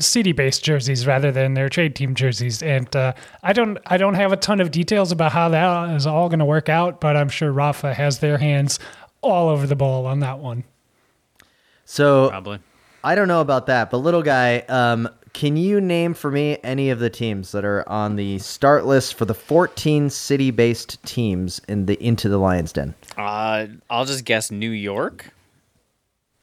[0.00, 2.62] city-based jerseys rather than their trade team jerseys.
[2.62, 6.06] And uh, I don't I don't have a ton of details about how that is
[6.06, 8.78] all going to work out, but I'm sure Rapha has their hands
[9.20, 10.64] all over the ball on that one.
[11.84, 12.60] So Probably.
[13.04, 16.90] I don't know about that, but little guy, um, can you name for me any
[16.90, 21.86] of the teams that are on the start list for the 14 city-based teams in
[21.86, 22.94] the Into the Lions Den?
[23.16, 25.30] Uh, I'll just guess New York,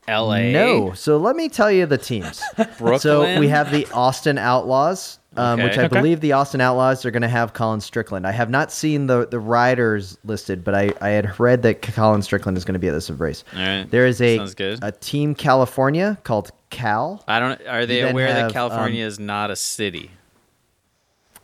[0.07, 0.51] L.A.
[0.51, 0.93] No.
[0.93, 2.41] So let me tell you the teams.
[2.77, 2.99] Brooklyn.
[2.99, 5.85] So we have the Austin Outlaws, um, which I Okay.
[5.85, 5.87] Okay.
[5.99, 8.27] believe the Austin Outlaws are going to have Colin Strickland.
[8.27, 12.21] I have not seen the the riders listed, but I, I had read that Colin
[12.21, 13.43] Strickland is going to be at this race.
[13.53, 13.89] All right.
[13.89, 14.79] There is a good.
[14.81, 17.23] a team California called Cal.
[17.27, 17.65] I don't.
[17.67, 20.11] Are they aware have, that um, California is not a city?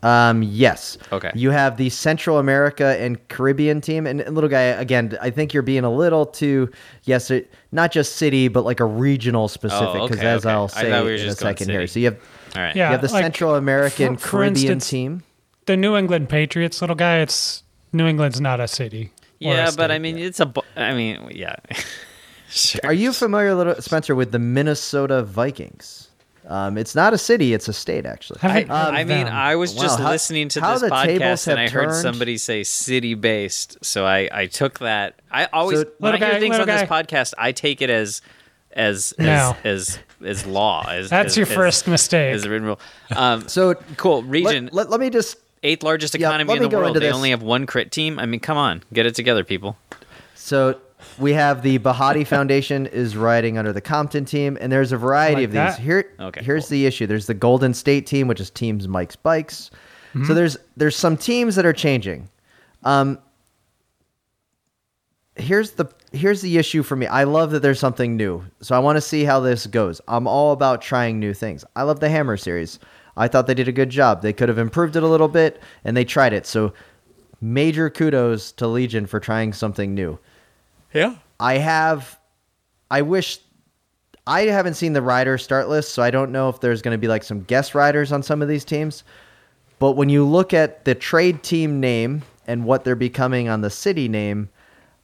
[0.02, 0.98] Um, yes.
[1.12, 1.32] Okay.
[1.36, 5.18] You have the Central America and Caribbean team, and, and little guy again.
[5.22, 6.70] I think you're being a little too
[7.04, 10.02] yes, it, not just city, but like a regional specific.
[10.02, 10.54] Because okay, as okay.
[10.54, 12.20] I'll say we in a just going second here, so you have
[12.56, 12.76] All right.
[12.76, 12.88] Yeah.
[12.88, 15.24] you have the like, Central American for- for Caribbean instance, team.
[15.66, 19.12] The New England Patriots, little guy, it's New England's not a city.
[19.44, 19.92] or a Yeah, but state.
[19.92, 20.46] I mean, it's a.
[20.46, 21.56] bu- I mean, yeah.
[22.50, 22.82] sure.
[22.84, 26.09] Are you familiar, little Spencer, with the Minnesota Vikings?
[26.50, 28.40] Um, it's not a city; it's a state, actually.
[28.42, 29.28] I, heard I mean.
[29.28, 31.90] I was Wow, just how- listening to how this the podcast and I have heard
[31.90, 32.02] turned.
[32.02, 33.78] somebody say city based.
[33.86, 35.20] So I, I took that.
[35.32, 37.82] I always So- when I Little hear guy, things on little this podcast, I take
[37.84, 38.22] it as
[38.74, 39.56] as No.
[39.64, 40.86] as, as as law.
[40.90, 42.34] As, That's as- your as- first mistake.
[42.34, 42.80] As a written rule.
[43.16, 44.70] Um, So cool region.
[44.72, 46.96] let, let me just eighth largest economy let in the world.
[46.96, 47.14] They this.
[47.16, 48.18] only have one crit team.
[48.18, 49.78] I mean, come on, get it together, people.
[50.36, 50.80] So
[51.20, 55.36] we have the Bahati Foundation is riding under the Compton team, and there's a variety
[55.42, 55.78] Like of that?
[55.78, 55.86] these.
[55.86, 56.70] Here, Okay, here's cool.
[56.72, 57.08] the issue.
[57.08, 59.72] There's the Golden State team, which is teams Mike's Bikes.
[60.14, 60.26] Mm-hmm.
[60.26, 62.30] So there's there's some teams that are changing.
[62.84, 63.20] Um,
[65.36, 67.06] here's the here's the issue for me.
[67.06, 70.02] I love that there's something new, so I want to see how this goes.
[70.08, 71.64] I'm all about trying new things.
[71.76, 72.80] I love the Hammer series.
[73.18, 74.22] I thought they did a good job.
[74.22, 76.46] They could have improved it a little bit, and they tried it.
[76.46, 76.74] So
[77.42, 80.18] major kudos to Legion for trying something new.
[80.94, 81.16] Yeah.
[81.40, 82.20] I have.
[82.92, 83.40] I wish.
[84.28, 87.00] I haven't seen the rider start list, so I don't know if there's going to
[87.00, 89.04] be like some guest riders on some of these teams.
[89.80, 93.70] But when you look at the trade team name and what they're becoming on the
[93.70, 94.50] city name,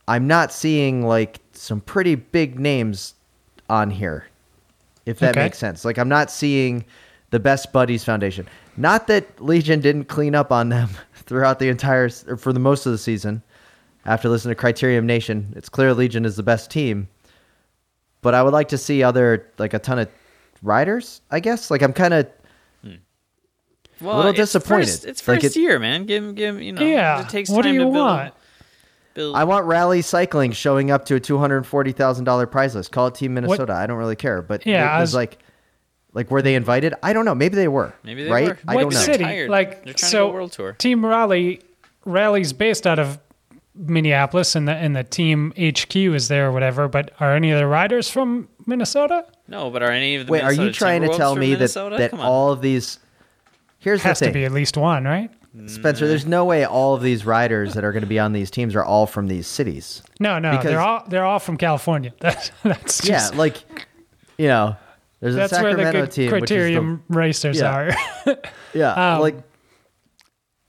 [0.07, 3.15] I'm not seeing like some pretty big names
[3.69, 4.27] on here.
[5.07, 5.45] If that Okay.
[5.45, 5.85] makes sense.
[5.85, 6.85] Like I'm not seeing
[7.31, 8.47] the Best Buddies Foundation.
[8.77, 12.85] Not that Legion didn't clean up on them throughout the entire or for the most
[12.85, 13.41] of the season.
[14.05, 17.07] After listening to Criterium Nation, it's clear Legion is the best team.
[18.21, 20.09] But I would like to see other like a ton of
[20.61, 21.21] riders.
[21.31, 22.27] I guess like I'm kind of
[22.83, 22.93] hmm.
[24.01, 24.85] Well, little it's disappointed.
[24.85, 26.05] First, it's Like first it- year, man.
[26.05, 26.61] Give him, give him.
[26.61, 27.21] You know, yeah.
[27.21, 27.95] It takes what do time you to build.
[27.95, 28.33] want?
[29.13, 32.75] build I want Rally Cycling showing up to a two hundred forty thousand dollar prize
[32.75, 32.91] list.
[32.91, 33.73] Call it Team Minnesota.
[33.73, 35.39] I don't really care, but Yeah, it was was- like,
[36.13, 36.93] like were they invited?
[37.03, 37.35] I don't know.
[37.35, 37.93] Maybe they were.
[38.03, 38.47] Maybe they right?
[38.49, 38.59] were.
[38.67, 38.99] I what don't know.
[38.99, 39.47] city?
[39.47, 40.73] Like They're to so, world tour.
[40.73, 41.61] Team Rally
[42.05, 43.19] Raleigh's based out of
[43.75, 46.88] Minneapolis, and the and the team HQ is there or whatever.
[46.88, 49.25] But are any of the riders from Minnesota?
[49.47, 51.59] No, but are any of the Wait, are you trying to tell from me that
[51.59, 51.97] Minnesota?
[51.97, 52.25] that Come on.
[52.25, 52.99] all of these?
[53.79, 55.29] Here's Has the to be at least one, right?
[55.67, 56.07] Spencer.
[56.07, 58.75] There's no way all of these riders that are going to be on these teams
[58.75, 60.01] are all from these cities.
[60.19, 62.11] No, no, Because- they're all they're all from California.
[62.19, 63.63] That's that's just, yeah, like
[64.38, 64.75] you know,
[65.21, 67.73] there's a that's where the Sacramento good team, criterium racers Yeah.
[67.75, 67.85] are.
[67.85, 69.35] which is the, yeah, Um, like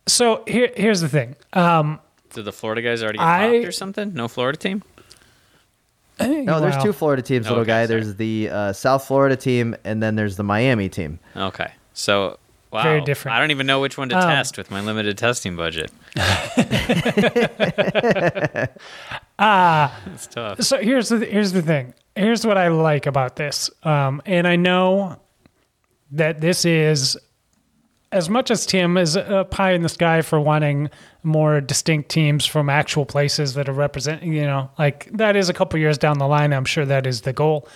[0.07, 1.35] so here here's the thing.
[1.53, 1.99] Um,
[2.37, 4.15] Did the Florida guys already get I- popped or something?
[4.15, 4.83] No Florida team.
[6.21, 7.87] no, there's two Florida teams, little Okay, guy.
[7.87, 8.01] sorry.
[8.01, 11.19] There's the uh, South Florida team, and then there's the Miami team.
[11.37, 12.39] Okay, so
[12.71, 13.37] wow, Very different.
[13.37, 15.91] I don't even know which one to Um, test with my limited testing budget.
[19.39, 20.01] Ah.
[20.15, 20.63] it's tough.
[20.63, 21.93] so here's the here's the thing.
[22.15, 23.69] Here's what I like about this.
[23.83, 25.21] Um, and I know
[26.13, 27.19] that this is
[28.17, 30.89] as much as Tim is a pie in the sky for wanting
[31.23, 35.53] more distinct teams from actual places that are representing, you know, like that is a
[35.53, 36.55] couple years down the line.
[36.55, 37.69] I'm sure that is the goal.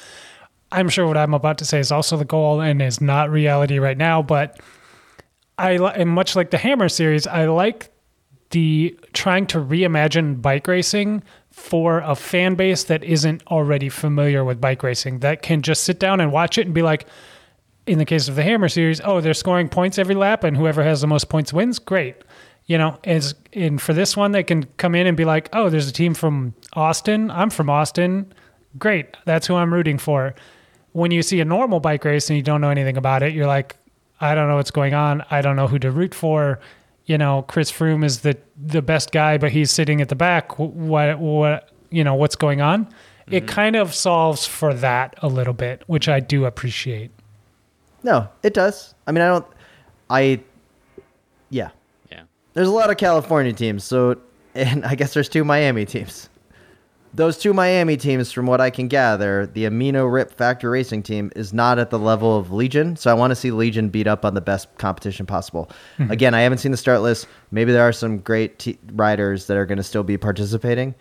[0.72, 3.79] I'm sure what I'm about to say is also the goal and is not reality
[3.79, 4.22] right now.
[4.22, 4.59] But
[5.59, 7.90] I and much like the Hammer series, I like
[8.48, 14.59] the trying to reimagine bike racing for a fan base that isn't already familiar with
[14.59, 17.07] bike racing that can just sit down and watch it and be like
[17.87, 20.83] in the case of the Hammer series, oh, they're scoring points every lap, and whoever
[20.83, 21.79] has the most points wins.
[21.79, 22.16] Great,
[22.66, 22.99] you know.
[23.05, 25.93] As and for this one, they can come in and be like, oh, there's a
[25.93, 27.31] team from Austin.
[27.31, 28.33] I'm from Austin.
[28.79, 30.35] Great, that's who I'm rooting for.
[30.93, 33.47] When you see a normal bike race and you don't know anything about it, you're
[33.47, 33.77] like,
[34.21, 35.25] I don't know what's going on.
[35.31, 36.61] I don't know who to root for.
[37.07, 40.59] You know, Chris Froome is the the best guy, but he's sitting at the back.
[40.59, 42.88] What what you know what's going on?
[43.27, 43.47] It mm-hmm.
[43.47, 47.11] kind of solves for that a little bit, which I do appreciate.
[48.03, 48.95] No, it does.
[49.07, 49.47] I mean, I don't.
[50.09, 50.41] I.
[51.51, 51.71] Yeah.
[52.11, 52.23] Yeah.
[52.55, 54.17] There's a lot of California teams, so
[54.55, 56.29] and I guess there's two Miami teams.
[57.13, 61.33] Those two Miami teams, from what I can gather, the Amino Rip Factor Racing team
[61.35, 64.25] is not at the level of Legion, so I want to see Legion beat up
[64.25, 65.69] on the best competition possible.
[65.97, 66.09] Hmm.
[66.13, 67.27] Again, I haven't seen the start list.
[67.51, 70.95] Maybe there are some great t- riders that are going to still be participating,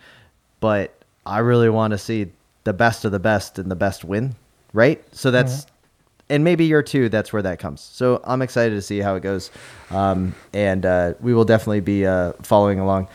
[0.59, 2.31] but I really want to see
[2.63, 4.35] the best of the best and the best win,
[4.73, 5.03] right?
[5.15, 5.75] So that's mm-hmm.
[6.29, 7.81] And maybe year two, that's where that comes.
[7.81, 9.51] So I'm excited to see how it goes,
[9.91, 13.07] um, and uh, we will definitely be uh, following along.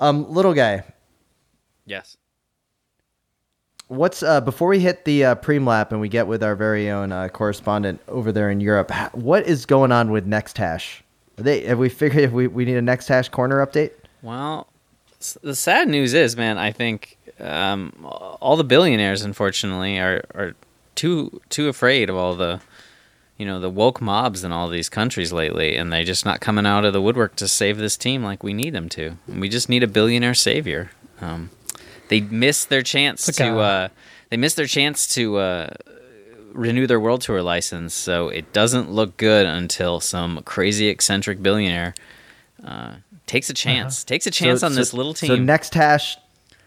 [0.00, 0.84] Um, little guy,
[1.86, 2.16] Yes.
[3.88, 6.90] what's uh, before we hit the uh, preem lap and we get with our very
[6.90, 8.90] own uh, correspondent over there in Europe?
[9.12, 11.02] What is going on with Next Hash?
[11.38, 13.92] Are they have we figured if we, we need a Next Hash corner update?
[14.22, 14.66] Well,
[15.42, 17.92] the sad news is, man, I think um,
[18.40, 20.54] all the billionaires, unfortunately, are are
[20.98, 22.60] too too afraid of all the,
[23.38, 26.66] you know, the woke mobs in all these countries lately, and they're just not coming
[26.66, 29.16] out of the woodwork to save this team like we need them to.
[29.28, 30.90] And we just need a billionaire savior.
[31.20, 31.50] Um,
[32.08, 33.58] they missed their chance to.
[33.58, 33.88] Uh,
[34.30, 35.36] they missed their chance to.
[35.38, 35.68] Uh,
[36.52, 41.94] renew their world tour license so it doesn't look good until some crazy eccentric billionaire
[42.64, 42.94] uh,
[43.26, 46.16] takes a chance takes a chance So- on so- this little team So Next Hash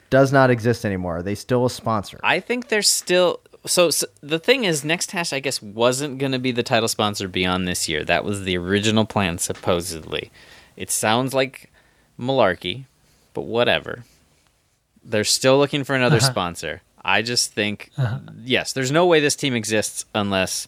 [0.09, 1.17] does not exist anymore.
[1.17, 2.19] Are they still a sponsor?
[2.23, 3.39] I think they're still.
[3.65, 6.87] So, so the thing is, Next Hash, I guess, wasn't going to be the title
[6.87, 8.03] sponsor beyond this year.
[8.03, 10.31] That was the original plan, supposedly.
[10.75, 11.69] It sounds like
[12.19, 12.85] malarkey,
[13.33, 14.03] but whatever.
[15.03, 16.81] They're still looking for another sponsor.
[17.03, 17.91] I just think,
[18.43, 20.67] yes, there's no way this team exists unless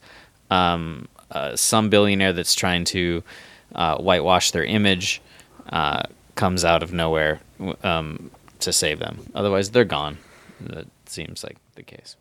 [0.49, 3.23] um, uh, some billionaire that's trying to
[3.75, 5.21] uh, whitewash their image
[5.69, 6.03] uh,
[6.35, 7.39] comes out of nowhere
[7.83, 9.31] um, to save them.
[9.35, 10.17] Otherwise, they're gone.
[10.61, 12.15] That seems like the case.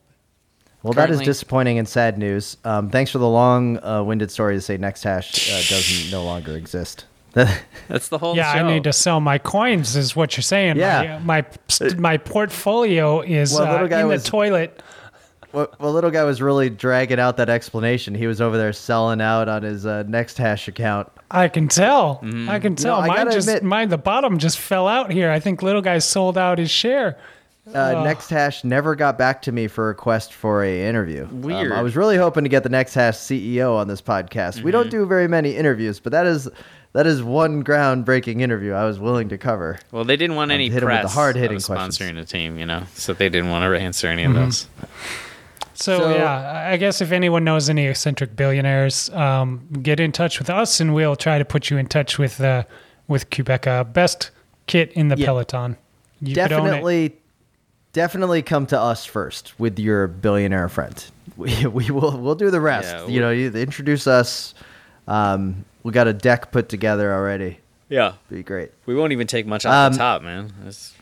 [0.83, 2.57] Well, that is disappointing and sad news.
[2.64, 7.05] Um, thanks for the long-winded story to say Next Hash uh, doesn't no longer exist.
[7.33, 8.66] That's the whole Yeah, show.
[8.66, 10.77] I need to sell my coins, is what you're saying.
[10.77, 11.21] Yeah.
[11.25, 11.45] my
[11.81, 14.83] my, my portfolio is Well, little uh, guy in was- the toilet.
[15.53, 18.14] well, well, little guy was really dragging out that explanation.
[18.14, 21.09] He was over there selling out on his uh, Next Hash account.
[21.31, 22.16] I can tell.
[22.16, 22.51] Mm-hmm.
[22.51, 22.97] I can tell.
[22.97, 25.31] I mine gotta just admit- mine the bottom just fell out here.
[25.31, 27.16] I think little guy sold out his share.
[27.72, 31.25] Uh, Next Hash never got back to me for a request for a interview.
[31.25, 31.72] Um, Weird.
[31.72, 34.62] I was really hoping to get the Next Hash CEO on this podcast.
[34.62, 36.48] We don't do very many interviews, but that is
[36.92, 39.79] that is one groundbreaking interview I was willing to cover.
[39.92, 41.98] well, they didn't want any hit 'em with the press hard-hitting of questions.
[41.98, 44.66] sponsoring a team, you know, so they didn't want to answer any of those.
[45.75, 50.38] So, So- yeah, I guess if anyone knows any eccentric billionaires, um, get in touch
[50.38, 52.64] with us, and we'll try to put you in touch with uh,
[53.09, 53.90] with Qhubeka.
[53.92, 54.31] Best
[54.66, 55.27] kit in the Yeah.
[55.27, 55.77] peloton.
[56.20, 56.70] You could own it.
[56.70, 57.16] definitely,
[57.92, 61.05] definitely come to us first with your billionaire friend.
[61.37, 62.92] We, we will we'll do the rest.
[62.94, 64.52] Yeah, you know, you introduce us.
[65.09, 67.59] Um, we got a deck put together already.
[67.88, 68.70] Yeah, Be great.
[68.87, 70.52] we won't even take much off Um, the top, man.
[70.59, 70.94] That's-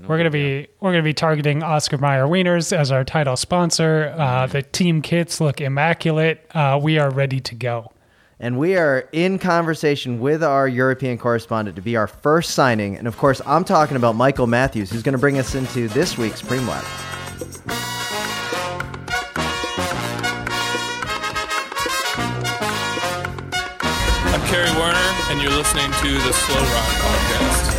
[0.00, 3.36] no We're gonna big be we're gonna be targeting Oscar Mayer Wieners as our title
[3.36, 4.14] sponsor.
[4.18, 6.44] Uh, the team kits look immaculate.
[6.54, 7.92] Uh, we are ready to go.
[8.40, 12.96] And we are in conversation with our European correspondent to be our first signing.
[12.96, 16.18] And of course, I'm talking about Michael Matthews, who's going to bring us into this
[16.18, 16.84] week's Preem Lap.
[24.26, 24.98] I'm Kerry Werner,
[25.30, 27.73] and you're listening to the Slow Ride Podcast.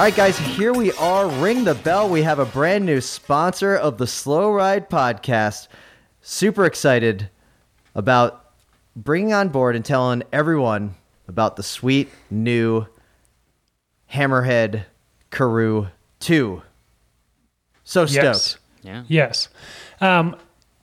[0.00, 1.28] All right, guys, here we are.
[1.28, 2.08] Ring the bell.
[2.08, 5.68] We have a brand new sponsor of the Slow Ride podcast.
[6.22, 7.28] Super excited
[7.94, 8.54] about
[8.96, 10.94] bringing on board and telling everyone
[11.28, 12.86] about the sweet new
[14.10, 14.84] Hammerhead
[15.30, 15.88] Karoo
[16.20, 16.62] 2.
[17.84, 18.24] So stoked.
[18.24, 18.58] Yes.
[18.82, 19.04] Yeah.
[19.06, 19.50] Yes.
[20.00, 20.34] Um,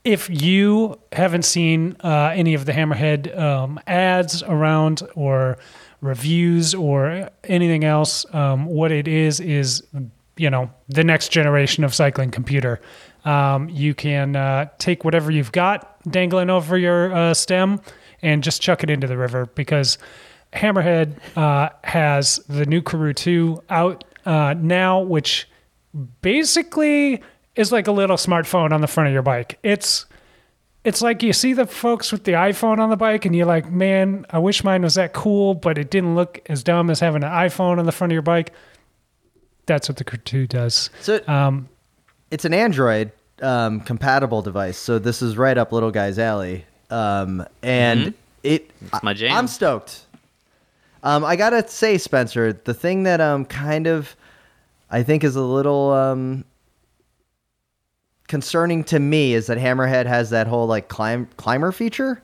[0.03, 5.57] if you haven't seen uh, any of the Hammerhead um, ads around or
[6.01, 9.83] reviews or anything else, um, what it is is
[10.37, 12.79] you know the next generation of cycling computer.
[13.25, 17.81] Um, you can uh, take whatever you've got dangling over your uh, stem
[18.21, 19.97] and just chuck it into the river because
[20.53, 25.47] Hammerhead uh, has the new Karoo 2 out uh, now, which
[26.21, 27.21] basically
[27.55, 29.59] is like a little smartphone on the front of your bike.
[29.63, 30.05] It's
[30.87, 33.69] it's like you see the folks with the iPhone on the bike, and you're like,
[33.69, 37.23] man, I wish mine was that cool, but it didn't look as dumb as having
[37.23, 38.53] an iPhone on the front of your bike.
[39.65, 40.89] That's what the Karoo 2 does.
[41.01, 41.67] So Um,
[42.31, 43.11] it's an Android
[43.41, 46.65] um, compatible device, so this is right up little guy's alley.
[46.89, 48.13] Um, and
[48.43, 49.35] it, It's my jam.
[49.35, 50.05] I'm stoked.
[51.03, 54.15] Um, I gotta say, Spencer, the thing that um kind of
[54.89, 56.45] I think is a little um
[58.27, 62.21] concerning to me is that Hammerhead has that whole like climb climber feature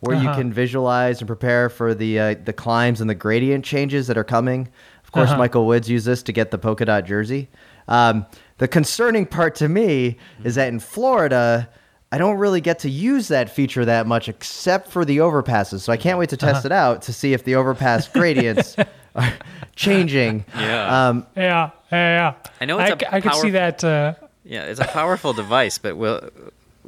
[0.00, 0.38] where you Uh-huh.
[0.38, 4.24] can visualize and prepare for the uh, the climbs and the gradient changes that are
[4.24, 4.68] coming.
[5.04, 5.38] Of course, Uh-huh.
[5.38, 7.48] Michael Woods used this to get the polka dot jersey.
[7.88, 8.26] Um,
[8.58, 11.68] the concerning part to me is that in Florida,
[12.12, 15.80] I don't really get to use that feature that much except for the overpasses.
[15.80, 16.66] So I can't wait to test Uh-huh.
[16.66, 18.76] it out to see if the overpass gradients
[19.16, 19.32] are
[19.76, 20.44] changing.
[20.58, 21.08] Yeah.
[21.08, 22.50] Um, yeah, yeah, yeah.
[22.60, 23.82] I know it's I a c- I could see that.
[23.84, 24.14] Uh,
[24.44, 26.28] Yeah, it's a powerful device, but will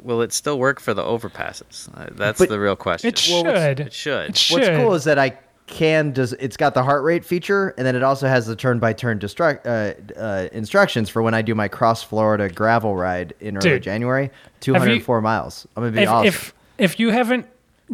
[0.01, 1.89] will it still work for the overpasses?
[1.95, 3.09] Uh, that's But the real question.
[3.09, 3.79] it Well, should.
[3.79, 4.29] it should.
[4.29, 4.53] It should.
[4.59, 7.93] What's cool is that I can does it's got the heart rate feature and then
[7.93, 11.53] it also has the turn by turn distract uh, uh, instructions for when I do
[11.55, 14.31] my cross Florida gravel ride in early Dude, January,
[14.61, 15.67] 204 miles.
[15.75, 16.27] I'm gonna be if, awesome.
[16.27, 17.47] if if you haven't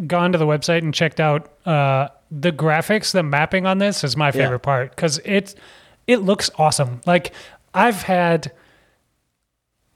[0.06, 4.16] gone to the website and checked out uh, the graphics, the mapping on this is
[4.16, 5.54] my favorite part because it
[6.06, 7.00] it looks awesome.
[7.06, 7.32] Like
[7.72, 8.52] I've had.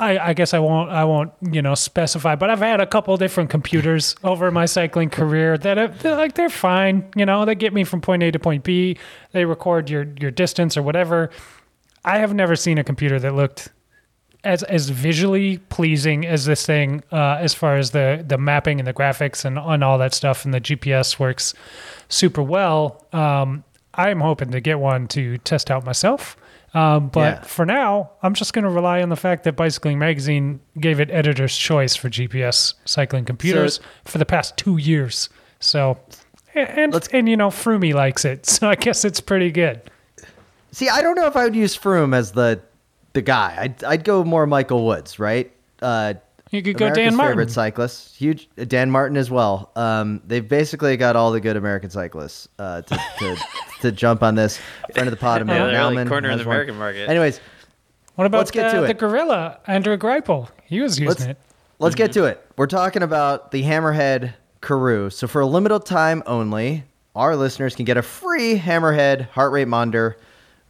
[0.01, 3.17] I, I guess I won't I won't you know specify, but I've had a couple
[3.17, 7.55] different computers over my cycling career that have, they're like they're fine, you know, they
[7.55, 8.97] get me from point A to point B.
[9.33, 11.31] They record your your distance or whatever.
[12.05, 13.71] I have never seen a computer that looked
[14.45, 18.87] as as visually pleasing as this thing uh, as far as the the mapping and
[18.87, 21.55] the graphics and, and all that stuff and the GPS works
[22.09, 23.05] super well.
[23.13, 26.37] Um, I'm hoping to get one to test out myself.
[26.75, 27.41] Um, but Yeah.
[27.43, 31.11] for now, I'm just going to rely on the fact that Bicycling Magazine gave it
[31.11, 35.29] editor's choice for GPS cycling computers for the past two years.
[35.61, 35.99] So,
[36.55, 39.81] and and, you know, Froome likes it, so I guess it's pretty good.
[40.73, 42.61] See, I don't know if I would use Froome as the
[43.15, 43.57] the guy.
[43.59, 45.51] I'd I'd go more Michael Woods, right?
[45.81, 46.15] Uh,
[46.51, 47.33] You could go Dan Martin.
[47.33, 49.71] favorite cyclist, huge Dan Martin as well.
[49.77, 53.37] Um, they've basically got all the good American cyclists uh, to, to
[53.83, 54.59] to jump on this.
[54.95, 56.57] Friend of the pod, Yeah, Emil they're like Nauman cornering has the one.
[56.57, 57.09] American market.
[57.09, 57.41] Anyways,
[58.15, 60.49] What about Let's get the, to the gorilla, André Greipel?
[60.65, 61.37] He was using Let's- it.
[61.81, 62.45] Let's get to it.
[62.57, 65.11] We're talking about the Hammerhead Karoo.
[65.11, 66.83] So for a limited time only,
[67.15, 70.17] our listeners can get a free Hammerhead heart rate monitor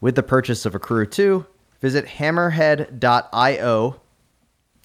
[0.03, 1.47] with the purchase of a Karoo 2.
[1.81, 4.01] Visit hammerhead.io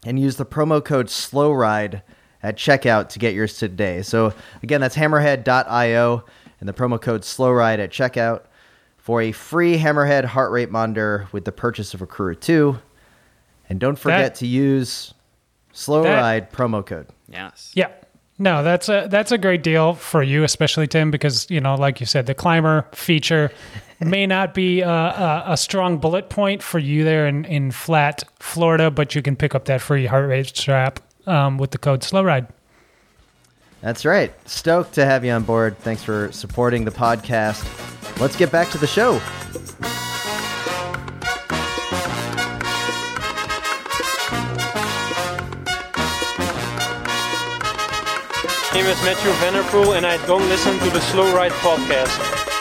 [0.06, 2.02] and use the promo code SLOWRIDE
[2.42, 4.02] at checkout to get yours today.
[4.02, 6.24] So again, that's hammerhead.io
[6.60, 8.42] and the promo code SLOWRIDE at checkout
[8.98, 12.78] for a free Hammerhead heart rate monitor with the purchase of a Karoo 2.
[13.70, 15.14] And don't forget That- to use
[15.74, 17.08] Slow That- Ride promo code.
[17.28, 17.72] yes.
[17.74, 17.88] Yeah.
[18.40, 22.00] No, that's a that's a great deal for you, especially Tim, because you know, like
[22.00, 23.52] you said, the climber feature
[24.08, 28.24] may not be a, a, a strong bullet point for you there in, in flat
[28.40, 32.04] Florida, but you can pick up that free heart rate strap um, with the code
[32.04, 32.48] Slow Ride.
[33.82, 34.32] That's right.
[34.48, 35.78] Stoked to have you on board.
[35.80, 37.64] Thanks for supporting the podcast.
[38.20, 39.20] Let's get back to the show.
[48.72, 52.53] My name is Matthew Vanderpool, and I don't listen to the Slow Ride podcast.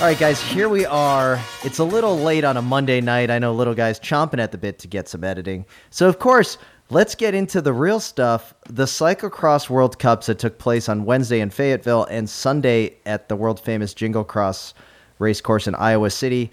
[0.00, 1.38] All right, guys, here we are.
[1.62, 3.30] It's a little late on a Monday night.
[3.30, 5.66] I know little guy's chomping at the bit to get some editing.
[5.90, 6.56] So, of course,
[6.88, 8.54] let's get into the real stuff.
[8.64, 13.36] The cyclocross World Cups that took place on Wednesday in Fayetteville and Sunday at the
[13.36, 14.72] world famous Jingle Cross
[15.18, 16.50] race course in Iowa City.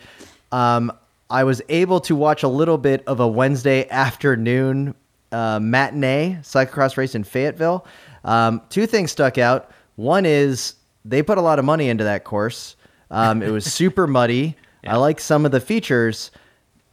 [0.51, 0.91] Um,
[1.29, 4.93] I was able to watch a little bit of a Wednesday afternoon
[5.31, 7.87] uh, matinee cyclocross race in Fayetteville.
[8.25, 9.71] Um, two things stuck out.
[9.95, 10.73] One is
[11.05, 12.75] they put a lot of money into that course.
[13.09, 14.55] Um, it was super muddy.
[14.85, 16.31] I like some of the features.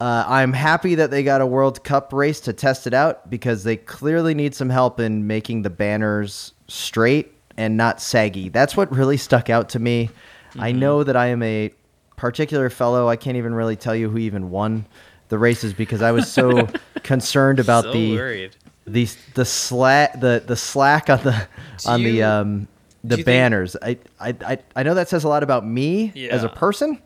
[0.01, 3.63] Uh, I'm happy that they got a World Cup race to test it out because
[3.63, 8.49] they clearly need some help in making the banners straight and not saggy.
[8.49, 10.09] That's what really stuck out to me.
[10.57, 11.71] I know that I am a
[12.17, 13.07] particular fellow.
[13.07, 14.85] I can't even really tell you who even won
[15.29, 16.67] the races because I was so
[17.03, 18.55] concerned about so the worried.
[18.85, 21.47] the the slack the the slack on the
[21.85, 22.67] on the um
[23.07, 23.75] the do you think- banners.
[23.81, 27.01] I, I I I know that says a lot about me as a person.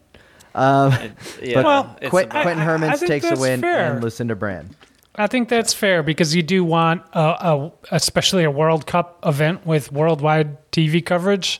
[0.56, 0.94] Um,
[1.42, 3.94] Yeah, Well, it's Qu- about- Quinten I- I Hermans takes a win fair.
[3.94, 4.76] and Lucinda Brand.
[5.16, 9.66] I think that's fair because you do want a, a especially a World Cup event
[9.66, 11.60] with worldwide TV coverage.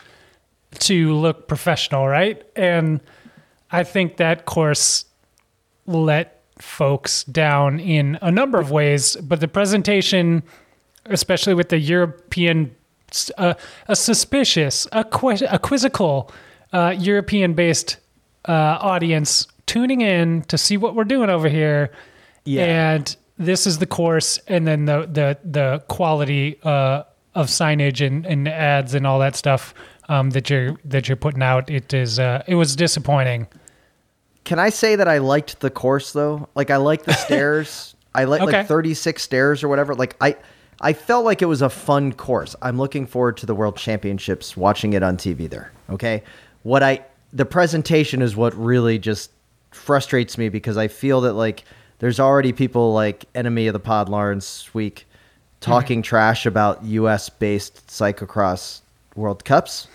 [0.80, 2.44] to look professional, right?
[2.56, 3.02] And
[3.72, 5.06] I think that course
[5.88, 10.44] let folks down in a number of ways, but the presentation,
[11.08, 12.76] especially with the European,
[13.38, 13.54] uh,
[13.88, 16.32] a suspicious, a, que- a quizzical
[16.74, 17.98] uh, European based
[18.48, 21.92] uh, audience tuning in to see what we're doing over here.
[22.46, 22.94] Yeah.
[22.94, 27.04] And this is the course, and then the the the quality uh,
[27.36, 29.74] of signage and, and ads and all that stuff
[30.10, 31.70] um, that you're that you're putting out.
[31.70, 33.48] It is uh, it was disappointing.
[34.46, 36.50] Can I say that I liked the course though?
[36.56, 37.96] Like I like the stairs.
[38.16, 38.58] I like Okay.
[38.60, 39.94] like 36 stairs or whatever.
[39.94, 40.36] Like I
[40.82, 42.56] I felt like it was a fun course.
[42.62, 45.72] I'm looking forward to the World Championships watching it on TV there.
[45.90, 46.24] Okay?
[46.64, 47.04] What I
[47.34, 49.32] the presentation is what really just
[49.72, 51.64] frustrates me because I feel that like
[52.00, 55.60] there's already people like enemy of the pod Laurens Sweeck mm-hmm.
[55.60, 58.82] talking trash about US based cyclocross
[59.16, 59.88] World Cups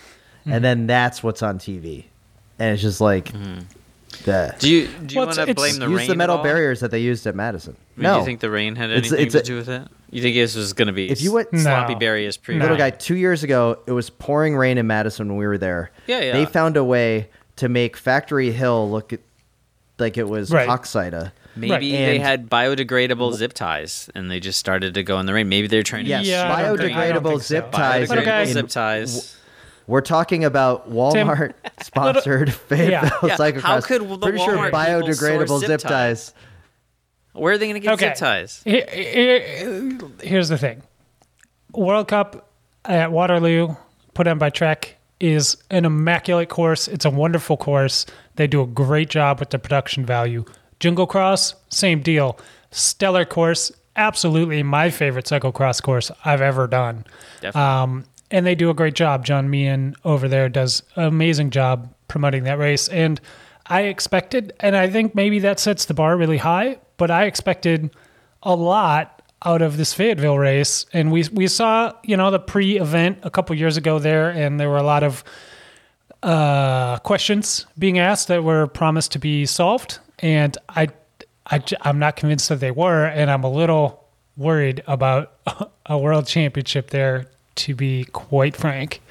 [0.45, 0.61] and mm-hmm.
[0.63, 2.05] then that's what's on TV.
[2.59, 3.61] And it's just like mm-hmm.
[4.23, 6.07] the Do you do you Well, want to blame the use rain?
[6.07, 6.43] the at metal all?
[6.43, 7.75] barriers that they used at Madison.
[7.97, 9.55] I mean, no, Do you think the rain had It's- anything it's to a- do
[9.57, 9.87] with it?
[10.15, 11.99] You think this was going to be If you went- sloppy No.
[11.99, 15.37] Berry as pre little guy, two years ago, it was pouring rain in Madison when
[15.37, 15.91] we were there.
[16.07, 16.31] Yeah, yeah.
[16.33, 19.13] They found a way to make Factory Hill look
[19.99, 20.67] like it was Right.
[20.69, 21.31] Hochseide.
[21.57, 21.81] Maybe Right.
[21.81, 25.47] they had biodegradable zip ties and they just started to go in the rain.
[25.49, 27.39] Maybe they're trying to Yes, Yeah, I don't think- I don't biodegradable so.
[27.39, 28.07] zip ties.
[28.09, 28.45] But okay.
[28.45, 29.37] zip ties.
[29.87, 31.53] We're talking about Walmart
[31.83, 32.89] sponsored Fayetteville
[33.29, 33.61] Yeah, Cyclocross.
[33.61, 36.33] how could the Pretty sure Walmart people biodegradable source zip zip ties.
[37.35, 38.07] Where are they going to get Okay.
[38.07, 38.61] zip ties?
[38.63, 40.81] Here- here- Here's the thing:
[41.73, 42.49] World Cup
[42.85, 43.75] at Waterloo,
[44.13, 46.87] put on by Trek, is an immaculate course.
[46.87, 48.05] It's a wonderful course.
[48.35, 50.45] They do a great job with the production value.
[50.79, 52.37] Jingle Cross, same deal.
[52.71, 57.05] Stellar course, absolutely my favorite cyclocross course I've ever done.
[57.41, 57.61] Definitely.
[57.61, 59.23] Um, and they do a great job.
[59.25, 62.89] John Meehan over there does an amazing job promoting that race.
[62.89, 63.21] And
[63.67, 67.95] I expected, and I think maybe that sets the bar really high, but I expected
[68.43, 70.85] a lot out of this Fayetteville race.
[70.93, 74.69] And we we saw, you know, the pre-event a couple years ago there, and there
[74.69, 75.23] were a lot of
[76.23, 79.99] uh, questions being asked that were promised to be solved.
[80.19, 80.89] And I
[81.81, 84.03] I'm not convinced that they were, and I'm a little
[84.37, 85.33] worried about
[85.85, 89.01] a world championship there, to be quite frank.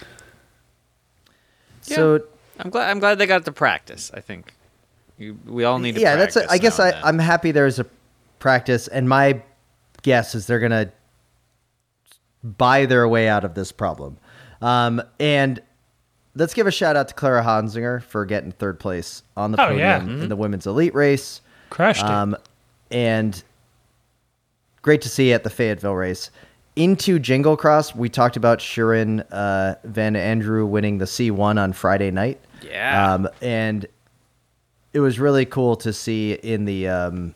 [1.83, 2.23] So
[2.59, 2.91] I'm glad.
[2.91, 4.11] I'm glad they got to practice.
[4.15, 4.55] I think
[5.19, 6.01] you, we all need to.
[6.01, 6.37] yeah, that's.
[6.37, 7.01] A, practice I guess I, then.
[7.05, 7.87] I'm happy there's a
[8.39, 9.43] practice, and my
[10.03, 10.93] guess is they're gonna
[12.43, 14.19] buy their way out of this problem.
[14.61, 15.61] Um, and
[16.35, 19.69] let's give a shout out to Clara Honsinger for getting third place on the Oh,
[19.69, 20.23] podium yeah.
[20.23, 21.41] in the women's elite race.
[21.71, 22.11] Crushed it.
[22.11, 22.37] Um,
[22.91, 23.43] and
[24.83, 26.31] great to see you at the Fayetteville race.
[26.77, 32.11] Into Jingle Cross, we talked about Shirin uh, Van Anrooij winning the C1 on Friday
[32.11, 32.41] night.
[32.63, 33.15] Yeah.
[33.15, 33.87] Um, and
[34.93, 37.35] it was really cool to see in the um,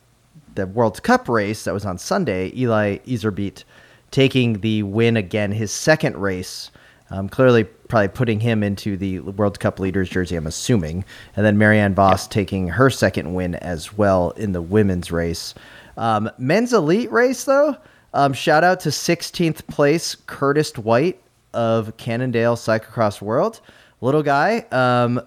[0.55, 3.63] the World Cup race that was on Sunday, Eli Iserbyt
[4.11, 6.71] taking the win again, his second race.
[7.11, 11.03] Um, clearly, probably putting him into the World Cup leaders jersey, I'm assuming.
[11.35, 15.55] And then Marianne Vos taking her second win as well in the women's race.
[15.97, 17.77] Um, men's elite race, though,
[18.13, 21.21] um, shout out to 16th place Curtis White
[21.53, 23.61] of Cannondale Cyclocross World.
[24.01, 25.21] Little guy, um,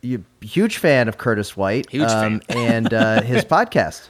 [0.00, 1.90] you, huge fan of Curtis White.
[1.90, 2.56] Huge um, fan.
[2.56, 4.08] and uh, his podcast.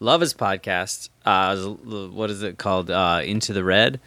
[0.00, 1.08] Love his podcast.
[1.24, 2.90] Uh, what is it called?
[2.90, 4.00] Uh, Into the Red.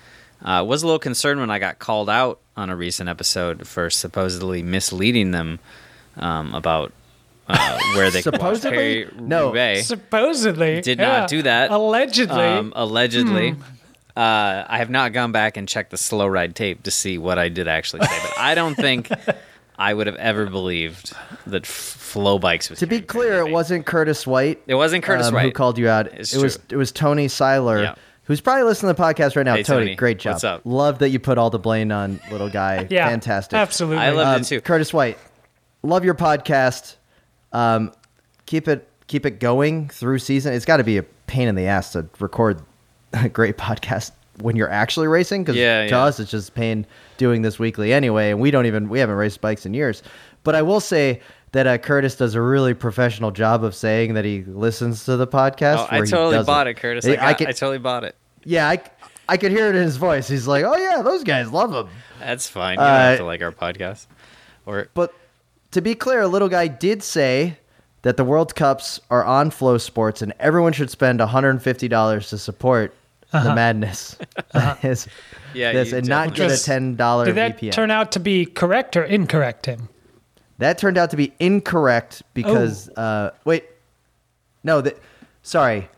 [0.44, 3.90] Uh, was a little concerned when I got called out on a recent episode for
[3.90, 5.60] supposedly misleading them
[6.18, 6.92] um, about
[7.48, 9.06] uh, where they Supposedly?
[9.06, 9.48] could watch No.
[9.48, 9.88] Roubaix.
[9.88, 10.82] Supposedly.
[10.82, 11.20] Did yeah.
[11.20, 11.72] not do that.
[11.72, 12.36] Allegedly.
[12.44, 13.52] Um, allegedly.
[13.52, 13.62] Hmm.
[14.16, 17.38] Uh, I have not gone back and checked the slow ride tape to see what
[17.38, 19.10] I did actually say, but I don't think
[19.78, 21.14] I would have ever believed
[21.46, 22.80] that f- Flow Bikes was.
[22.80, 24.60] To be clear, it wasn't Curtis White.
[24.66, 26.08] It wasn't Curtis um, White who called you out.
[26.08, 27.96] It's it was it was Tony Seiler, Yeah.
[28.24, 29.56] who's probably listening to the podcast right now.
[29.56, 29.96] Hey, Tony, Tony.
[29.96, 30.34] great job.
[30.34, 30.62] What's up?
[30.66, 32.88] Love that you put all the blame on little guy.
[32.90, 33.08] yeah.
[33.08, 33.56] fantastic.
[33.56, 34.00] Absolutely.
[34.04, 34.62] I love Um, it too.
[34.62, 35.20] Curtis White,
[35.84, 36.96] love your podcast.
[37.58, 37.92] Um,
[38.46, 40.54] keep it keep it going through season.
[40.54, 42.62] It's got to be a pain in the ass to record
[43.14, 46.04] a great podcast when you're actually racing because Yeah, to yeah.
[46.04, 46.86] us it's just pain
[47.18, 50.04] doing this weekly anyway, and we don't even we haven't raced bikes in years.
[50.44, 51.22] But I will say
[51.54, 55.26] that uh, Curtis does a really professional job of saying that he listens to the
[55.28, 55.78] podcast.
[55.80, 57.06] Oh, I totally bought it, Curtis.
[57.06, 58.16] I, I, got, I I, totally bought it.
[58.44, 58.82] yeah, I,
[59.30, 60.28] I could hear it in his voice.
[60.28, 61.90] He's like, "Oh yeah, those guys love him."
[62.20, 62.74] That's fine.
[62.74, 64.06] You don't have Uh, to like our podcast.
[64.66, 65.14] Or But
[65.72, 67.58] to be clear, a little guy did say
[68.04, 72.94] that the World Cups are on FloSports, and everyone should spend $150 to support
[73.32, 74.16] the madness
[74.54, 75.08] that is
[75.54, 77.72] Yeah, this, you and not get a Just- ten dollar Did that VPN.
[77.74, 79.90] turn out to be correct or incorrect, Tim?
[80.60, 83.02] that turned out to be incorrect because Oh.
[83.02, 83.66] uh, wait,
[84.64, 84.98] no, that
[85.44, 85.90] sorry,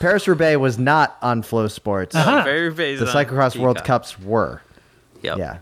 [0.00, 2.14] Paris Roubaix was not on FloSports.
[2.14, 2.42] Uh-huh.
[2.44, 4.60] Very based The Cyclocross World Cups were.
[5.22, 5.38] Yep.
[5.38, 5.58] Yeah.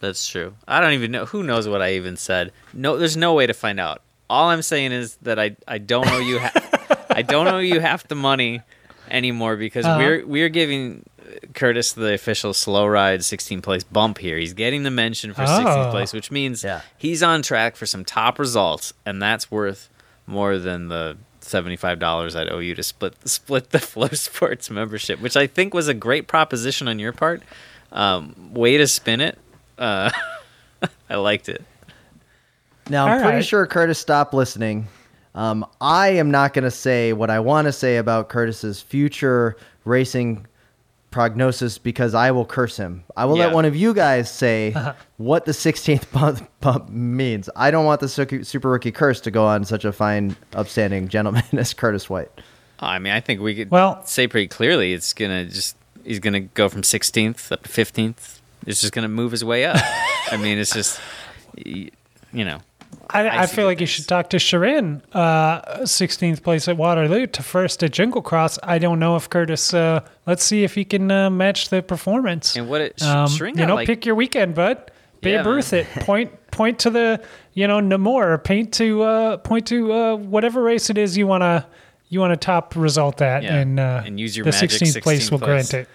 [0.00, 0.54] That's true.
[0.66, 2.52] I don't even know who knows what I even said.
[2.72, 4.02] No, there's no way to find out.
[4.28, 7.80] All I'm saying is that I I don't owe you ha- I don't owe you
[7.80, 8.62] half the money
[9.10, 9.98] anymore because Uh-huh.
[9.98, 11.04] we're we're giving
[11.54, 14.38] Curtis the official slow ride 16th place bump here.
[14.38, 15.90] He's getting the mention for 16th Oh.
[15.90, 16.80] place, which means Yeah.
[16.96, 19.88] he's on track for some top results, and that's worth
[20.26, 25.36] more than the seventy-five dollars I'd owe you to split split the FloSports membership, which
[25.36, 27.42] I think was a great proposition on your part.
[27.92, 29.36] Um, way to spin it.
[29.80, 30.10] Uh,
[31.10, 31.64] I liked it.
[32.88, 33.44] Now I'm All pretty right.
[33.44, 34.86] sure Curtis stopped listening.
[35.34, 39.56] Um, I am not going to say what I want to say about Curtis's future
[39.84, 40.46] racing
[41.12, 43.04] prognosis because I will curse him.
[43.16, 44.72] I will let one of you guys say
[45.16, 47.48] what the 16th bump, bump means.
[47.56, 51.42] I don't want the super rookie curse to go on such a fine, upstanding gentleman
[51.52, 52.30] as Curtis White.
[52.80, 56.40] I mean, I think we could Well- say pretty clearly it's gonna just he's gonna
[56.40, 58.39] go from 16th up to 15th.
[58.66, 59.76] It's just gonna move his way up.
[60.30, 61.00] I mean, it's just
[61.64, 61.90] you
[62.32, 62.60] know.
[63.12, 67.26] I, I feel like you you're should talk to Shirin, uh, 16th place at Waterloo
[67.28, 68.58] to first at Jingle Cross.
[68.62, 69.74] I don't know if Curtis.
[69.74, 72.56] Uh, let's see if he can uh, match the performance.
[72.56, 74.90] And what it Um, you know, like- pick your weekend, bud.
[75.22, 75.48] Babe Yeah.
[75.50, 75.86] Ruth it.
[76.00, 78.42] Point point to the you know Namor.
[78.42, 81.66] Paint to uh, point to uh, whatever race it is you wanna
[82.08, 85.02] you want to top result at, Yeah, and uh, and use your the magic 16th
[85.02, 85.88] place 16th will grant it.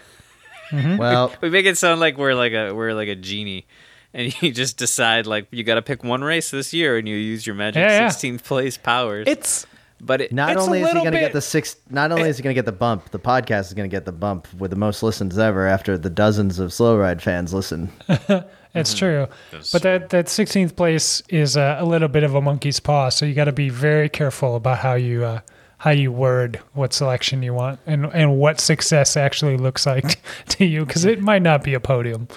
[0.71, 3.65] Well, We make it sound like we're like a we're like a genie,
[4.13, 7.15] and you just decide like you got to pick one race this year, and you
[7.15, 8.07] use your magic Yeah, yeah.
[8.07, 9.27] 16th place powers.
[9.27, 9.65] It's
[10.01, 12.37] but it, not It's only is he going to get the six, not only is
[12.37, 14.71] he going to get the bump, the podcast is going to get the bump with
[14.71, 17.91] the most listens ever after the dozens of slow ride fans listen.
[18.75, 19.27] It's true,
[19.71, 23.07] but that that 16th place is a, a little bit of a monkey's paw.
[23.07, 25.39] So you got to be very careful about how you uh,
[25.85, 30.65] how you word what selection you want and and what success actually looks like to
[30.65, 32.27] you, because it might not be a podium.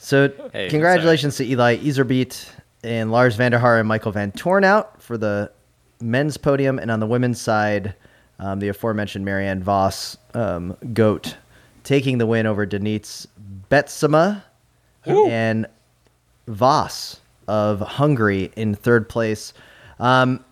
[0.00, 2.48] So, Hey, congratulations to Eli Iserbyt
[2.82, 5.52] and Lars van der Haar and Michael Vanthourenhout for the
[6.00, 6.80] men's podium.
[6.80, 7.94] And on the women's side,
[8.40, 11.36] um, the aforementioned Marianne Vos, um, GOAT,
[11.84, 13.28] taking the win over Denise
[13.70, 14.42] Betsema
[15.06, 15.66] and
[16.48, 19.52] Vas of Hungary in third place.
[20.00, 20.44] Um,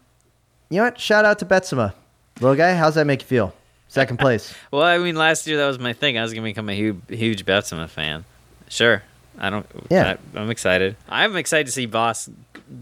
[0.70, 1.00] you know what?
[1.00, 1.92] Shout out to Betsema.
[2.40, 3.54] Little guy, how's that make you feel?
[3.88, 4.54] Second place.
[4.70, 6.18] well, I mean, last year that was my thing.
[6.18, 8.24] I was gonna become a huge huge Betsema fan.
[8.68, 9.02] Sure,
[9.38, 9.66] I don't.
[9.90, 10.16] Yeah.
[10.34, 10.96] I, I'm excited.
[11.08, 12.28] I'm excited to see Vos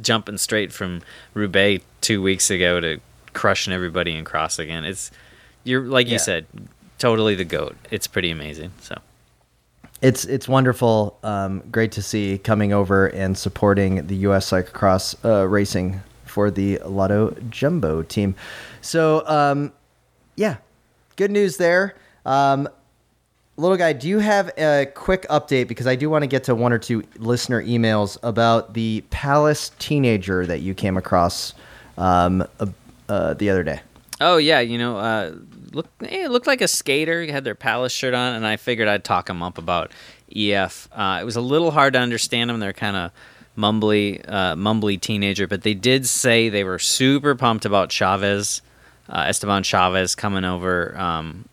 [0.01, 1.03] jumping straight from
[1.35, 3.01] Roubaix two weeks ago to
[3.33, 4.85] crushing everybody in cross again.
[4.85, 5.11] It's
[5.63, 6.15] you're like Yeah.
[6.15, 6.47] you said,
[6.99, 7.77] totally the goat.
[7.91, 8.73] It's pretty amazing.
[8.81, 8.97] So.
[10.01, 11.19] it's it's wonderful.
[11.23, 14.51] Um, great to see coming over and supporting the U.S.
[14.51, 18.35] cyclocross uh, racing for the Lotto Jumbo team.
[18.85, 19.73] So um,
[20.37, 20.57] yeah,
[21.17, 21.97] good news there.
[22.27, 22.69] Um,
[23.57, 26.55] little guy, do you have a quick update because I do want to get to
[26.55, 31.55] one or two listener emails about the Palace teenager that you came across
[31.97, 32.67] um, uh,
[33.09, 33.81] uh, the other day.
[34.21, 35.35] Oh yeah, you know, uh,
[35.73, 37.23] look, it looked like a skater.
[37.23, 39.93] He had their Palace shirt on, and I figured I'd talk him up about
[40.35, 40.89] EF.
[40.93, 42.61] Uh, it was a little hard to understand them.
[42.61, 43.11] They're kind of
[43.59, 48.63] mumbly, uh, mumbly teenager, but they did say they were super pumped about Chavez,
[49.09, 51.47] uh, Esteban Chavez coming over um,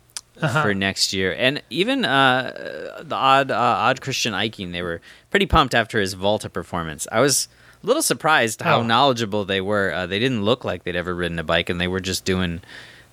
[0.62, 4.72] for next year, and even uh, the odd, uh, odd Christian Eiking.
[4.72, 5.00] They were
[5.30, 7.06] pretty pumped after his Vuelta performance.
[7.12, 7.48] I was
[7.82, 8.82] a little surprised how Oh.
[8.82, 9.92] knowledgeable they were.
[9.92, 12.60] Uh, they didn't look like they'd ever ridden a bike, and they were just doing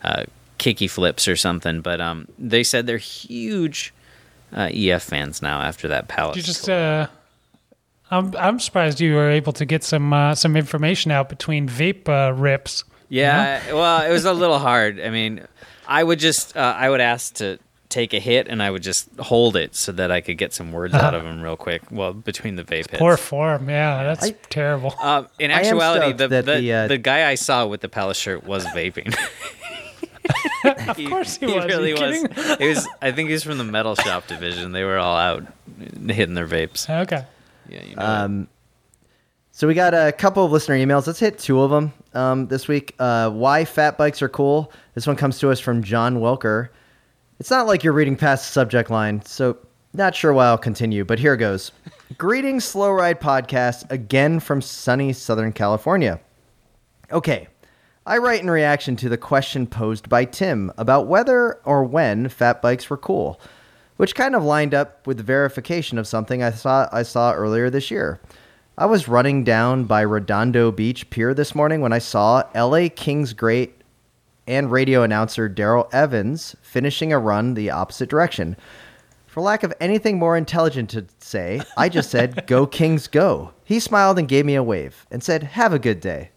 [0.03, 0.23] uh,
[0.57, 1.81] kicky flips or something.
[1.81, 3.93] But um, they said they're huge
[4.55, 6.37] uh, EF fans now after that Palace.
[6.37, 7.07] You just, uh,
[8.09, 12.07] I'm I'm surprised you were able to get some uh, some information out between vape
[12.09, 12.83] uh, rips.
[13.09, 13.73] Yeah.
[13.73, 14.99] Well, it was a little hard.
[14.99, 15.45] I mean,
[15.87, 19.09] I would just uh, I would ask to take a hit, and I would just
[19.19, 21.81] hold it so that I could get some words out of him real quick.
[21.89, 22.99] Well, between the vape hits.
[22.99, 24.93] Poor form, yeah, that's I- terrible.
[25.01, 28.17] Um, in actuality, stoked the the, the, uh, the guy I saw with the Palace
[28.17, 29.15] shirt was vaping.
[30.87, 31.65] of course he, was.
[31.65, 32.01] Really was.
[32.01, 32.57] kidding?
[32.59, 32.87] It was.
[33.01, 34.71] I think he's from the metal shop division.
[34.71, 35.43] They were all out
[36.07, 36.89] hitting their vapes.
[37.03, 37.25] Okay.
[37.69, 38.05] Yeah, you know.
[38.05, 38.47] Um,
[39.59, 41.05] so we got a couple of listener emails.
[41.05, 42.95] Let's hit two of them um, this week.
[42.97, 44.71] Uh, why fat bikes are cool.
[44.93, 46.69] This one comes to us from John Welker.
[47.41, 49.57] It's not like you're reading past the subject line, so
[49.91, 51.73] not sure why I'll continue, but here goes.
[52.17, 56.21] Greetings, Slow Ride Podcast, again from sunny Southern California.
[57.11, 57.49] Okay,
[58.05, 62.61] I write in reaction to the question posed by Tim about whether or when fat
[62.61, 63.41] bikes were cool,
[63.97, 67.69] which kind of lined up with the verification of something I saw I saw earlier
[67.69, 68.21] this year.
[68.79, 73.33] I was running down by Redondo Beach Pier this morning when I saw LA Kings
[73.33, 73.81] great
[74.47, 78.55] and radio announcer Daryl Evans finishing a run the opposite direction.
[79.27, 83.51] For lack of anything more intelligent to say, I just said, Go Kings, go.
[83.65, 86.31] He smiled and gave me a wave and said, Have a good day.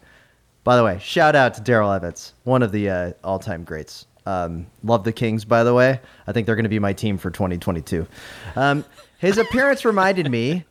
[0.64, 4.06] By the way, shout out to Daryl Evans, one of the uh, all time greats.
[4.26, 6.00] Um, love the Kings, by the way.
[6.26, 8.04] I think they're going to be my team for 2022.
[8.56, 8.84] Um,
[9.18, 10.64] his appearance reminded me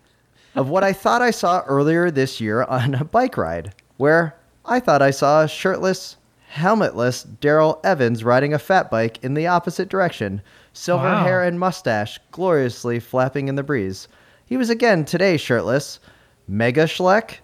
[0.56, 4.36] of what I thought I saw earlier this year on a bike ride, where
[4.66, 6.18] I thought I saw a shirtless,
[6.54, 10.42] helmetless Daryl Evans riding a fat bike in the opposite direction,
[10.74, 11.24] silver Wow.
[11.24, 14.08] hair and mustache gloriously flapping in the breeze.
[14.46, 16.00] He was again today shirtless,
[16.48, 17.36] mega schleck,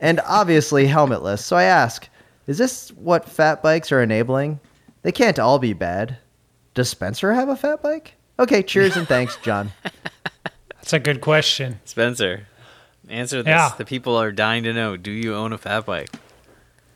[0.00, 1.40] and obviously helmetless.
[1.40, 2.08] So I ask,
[2.46, 4.60] is this what fat bikes are enabling?
[5.02, 6.16] They can't all be bad.
[6.74, 8.14] Does Spencer have a fat bike?
[8.38, 9.72] Okay, cheers and thanks, John.
[10.84, 11.80] That's a good question.
[11.86, 12.46] Spencer,
[13.08, 13.52] answer this.
[13.52, 13.70] Yeah.
[13.78, 14.98] The people are dying to know.
[14.98, 16.10] Do you own a fat bike?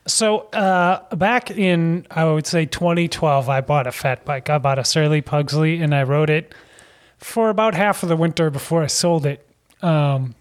[0.07, 4.51] So uh, back in I would say 2012, I bought a fat bike.
[4.51, 6.55] I bought a Surly Pugsley, and I rode it
[7.17, 9.49] for about half of the winter before I sold it.
[9.81, 10.35] Um,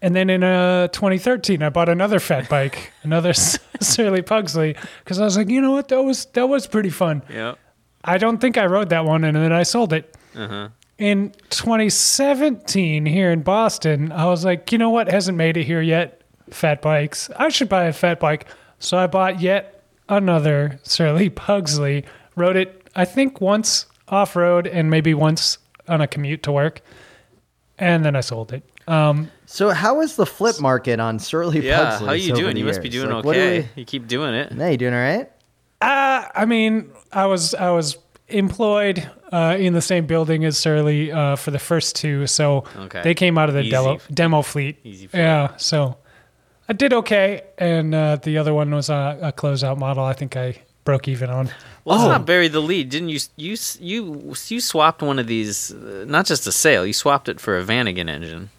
[0.00, 4.74] and then in uh, 2013, I bought another fat bike, another Surly Pugsley,
[5.04, 7.22] because I was like, you know what, that was that was pretty fun.
[7.28, 7.56] Yeah.
[8.02, 10.16] I don't think I rode that one, and then I sold it.
[10.34, 10.70] Uh-huh.
[10.98, 15.80] In 2017, here in Boston, I was like, you know what hasn't made it here
[15.80, 16.22] yet?
[16.50, 17.30] Fat bikes.
[17.36, 18.46] I should buy a fat bike.
[18.80, 22.04] So I bought yet another Surly Pugsley.
[22.34, 26.80] Rode it, I think, once off road and maybe once on a commute to work.
[27.78, 28.64] And then I sold it.
[28.88, 31.90] Um, So how is the flip market on Surly Yeah.
[31.90, 32.56] Pugsley How are you doing?
[32.56, 33.60] You must be doing Like, okay.
[33.60, 34.52] we- You keep doing it.
[34.52, 35.30] Hey, you doing all right?
[35.80, 41.10] Uh, I mean, I was I was employed uh, in the same building as Surly
[41.12, 43.02] uh, for the first two, so Okay.
[43.02, 44.78] they came out of the demo, demo fleet.
[44.84, 45.96] Easy yeah, so
[46.68, 50.04] I did okay, and uh, the other one was a, a closeout model.
[50.04, 51.46] I think I broke even on.
[51.84, 52.12] Well, let's Oh.
[52.12, 52.90] not bury the lead.
[52.90, 53.20] Didn't you?
[53.36, 56.84] You you you swapped one of these, uh, not just a sale.
[56.86, 58.50] You swapped it for a Vanagon engine.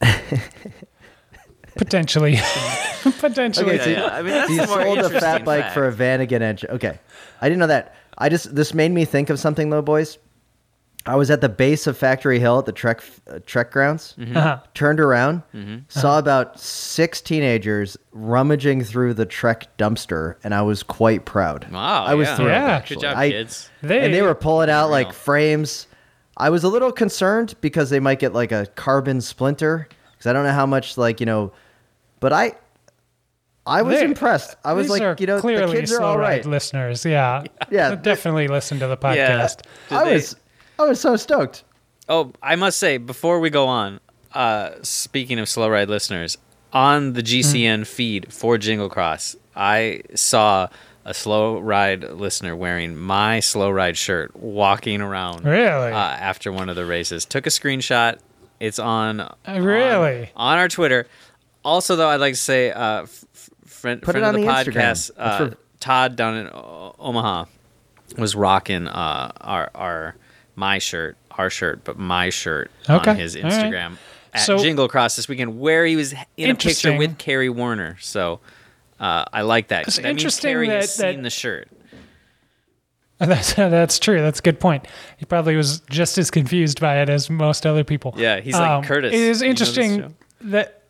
[1.76, 2.38] Potentially,
[3.20, 3.74] potentially.
[3.74, 4.06] Okay, so yeah.
[4.06, 5.74] I mean, that's you more sold a fat bike fact.
[5.74, 6.70] for a Vanagon engine.
[6.70, 6.98] Okay,
[7.42, 7.94] I didn't know that.
[8.18, 10.18] I just this made me think of something though, boys.
[11.08, 13.00] I was at the base of Factory Hill at the Trek
[13.30, 14.14] uh, Trek grounds.
[14.18, 14.36] Mm-hmm.
[14.36, 14.58] Uh-huh.
[14.74, 15.42] Turned around,
[15.88, 21.70] saw about six teenagers rummaging through the Trek dumpster, and I was quite proud.
[21.70, 22.36] Wow, I was yeah.
[22.36, 22.50] thrilled.
[22.50, 22.66] Yeah.
[22.66, 22.96] Good actually.
[22.96, 23.70] Good job, I- kids.
[23.82, 25.14] They, and they were pulling out like Real.
[25.14, 25.86] frames.
[26.36, 30.32] I was a little concerned because they might get like a carbon splinter because I
[30.32, 31.52] don't know how much like you know,
[32.20, 32.54] but I,
[33.66, 34.56] I was they- impressed.
[34.64, 36.46] I was like, you know, the clearly kids are slow all ride right.
[36.46, 37.04] listeners.
[37.04, 39.62] Yeah, Yeah, definitely listen to the podcast.
[39.90, 39.98] Yeah.
[40.00, 40.36] I they- was,
[40.78, 41.64] I was so stoked.
[42.08, 43.98] Oh, I must say before we go on,
[44.32, 46.38] uh, speaking of slow ride listeners,
[46.72, 50.68] on the GCN feed for Jingle Cross, I saw
[51.04, 55.44] a slow ride listener wearing my slow ride shirt walking around.
[55.44, 55.90] Really?
[55.92, 58.18] Uh, after one of the races, took a screenshot.
[58.60, 59.20] It's on.
[59.20, 60.30] Uh, really?
[60.36, 61.06] on, on our Twitter.
[61.64, 64.40] Also, though, I'd like to say, uh, f- f- friend, Put it friend of on
[64.40, 67.44] the, the podcast, uh, for- Todd down in o- Omaha,
[68.18, 70.16] was rocking uh, our our
[70.54, 73.52] my shirt, our shirt, but my shirt Okay, on his all right.
[73.52, 73.96] Instagram
[74.32, 77.96] at So- Jingle Cross this weekend, where he was in a picture with Kerry Werner.
[78.00, 78.40] So
[78.98, 79.86] uh, I like that.
[79.86, 81.68] It's that means interesting Carrie has that- that- seen the shirt.
[83.18, 84.20] That's that's true.
[84.20, 84.86] That's a good point.
[85.16, 88.12] He probably was just as confused by it as most other people.
[88.18, 90.82] Yeah, he's like, "Curtis, It is you know interesting that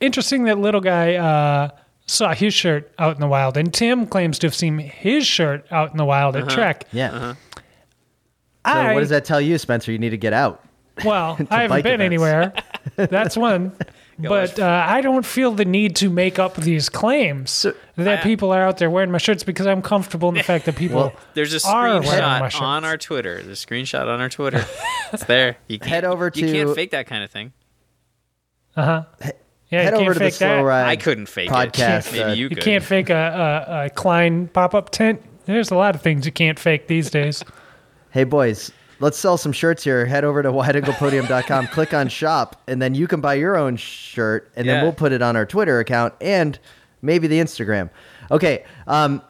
[0.00, 1.68] interesting that little guy uh,
[2.08, 5.64] saw his shirt out in the wild, and Tim claims to have seen his shirt
[5.70, 6.46] out in the wild Uh-huh.
[6.46, 6.84] at Trek.
[6.90, 7.34] Yeah.
[7.34, 7.62] So
[8.64, 9.92] I, what does that tell you, Spencer?
[9.92, 10.62] You need to get out.
[11.04, 12.04] Well, I haven't bike been events.
[12.04, 12.52] anywhere.
[12.96, 13.72] That's one.
[14.20, 18.64] But uh, I don't feel the need to make up these claims that people are
[18.64, 21.54] out there wearing my shirts because I'm comfortable in the fact that people Well, There's
[21.54, 22.60] a are wearing my screenshot shirts.
[22.60, 23.40] on our Twitter.
[23.44, 24.64] There's a screenshot on our Twitter.
[25.12, 25.56] it's there.
[25.68, 27.52] You can't, Head over You to- can't fake that kind of thing.
[28.74, 29.30] Uh huh.
[29.70, 30.60] Yeah, Head you over can't to the fake Slow that.
[30.62, 32.08] Ride I couldn't fake podcast.
[32.08, 32.12] it.
[32.12, 32.64] Maybe uh, you You could.
[32.64, 35.22] can't fake a, a, a Klein pop up tent.
[35.44, 37.44] There's a lot of things you can't fake these days.
[38.10, 40.06] Hey, boys, let's sell some shirts here.
[40.06, 44.50] Head over to wideanglepodium.com, click on shop, and then you can buy your own shirt,
[44.56, 44.76] and Yeah.
[44.76, 46.58] then we'll put it on our Twitter account and
[47.02, 47.90] maybe the Instagram.
[48.30, 49.20] Okay, um,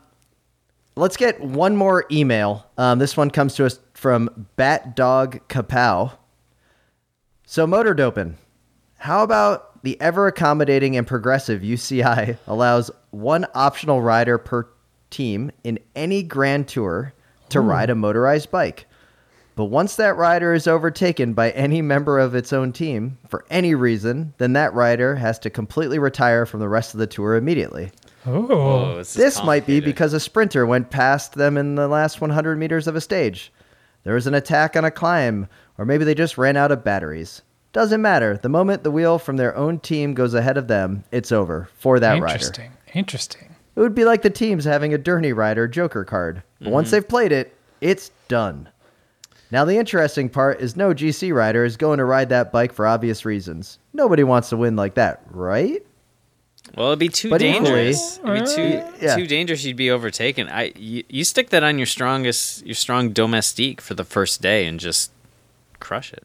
[0.94, 2.66] let's get one more email.
[2.78, 6.12] Um, this one comes to us from Bat Dog Kapow.
[7.44, 8.36] So, motor doping.
[8.98, 14.68] How about the ever accommodating and progressive UCI allows one optional rider per
[15.08, 17.14] team in any Grand Tour
[17.48, 17.66] to hmm.
[17.66, 18.84] ride a motorized bike.
[19.56, 23.74] But once that rider is overtaken by any member of its own team for any
[23.74, 27.90] reason, then that rider has to completely retire from the rest of the tour immediately.
[28.26, 32.20] Oh, Oh, this, This might be because a sprinter went past them in the last
[32.20, 33.50] 100 meters of a stage.
[34.04, 37.40] There was an attack on a climb, or maybe they just ran out of batteries.
[37.78, 38.36] Doesn't matter.
[38.36, 42.00] The moment the wheel from their own team goes ahead of them, it's over for
[42.00, 42.34] that rider.
[42.34, 42.72] interesting.
[42.92, 43.54] Interesting.
[43.76, 46.42] It would be like the teams having a Journey Rider Joker card.
[46.58, 46.72] But mm-hmm.
[46.72, 48.68] once they've played it, it's done.
[49.52, 52.84] Now, the interesting part is no GC rider is going to ride that bike for
[52.84, 53.78] obvious reasons.
[53.92, 55.80] Nobody wants to win like that, right?
[56.76, 58.18] Well, it'd be too But equally- dangerous.
[58.24, 59.14] It'd be too uh, Yeah.
[59.14, 59.64] too dangerous.
[59.64, 60.48] You'd be overtaken.
[60.48, 64.66] I you, you stick that on your strongest, your strong domestique for the first day
[64.66, 65.12] and just
[65.78, 66.24] crush it.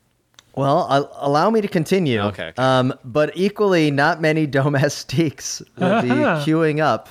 [0.55, 2.19] Well, uh, allow me to continue.
[2.19, 2.61] Okay, okay.
[2.61, 7.09] Um, but equally, not many domestiques would be queuing up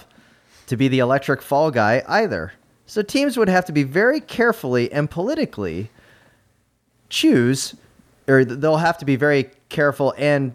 [0.66, 2.53] to be the electric fall guy either.
[2.86, 5.90] So teams would have to be very carefully and politically
[7.09, 7.74] choose,
[8.28, 10.55] or they'll have to be very careful and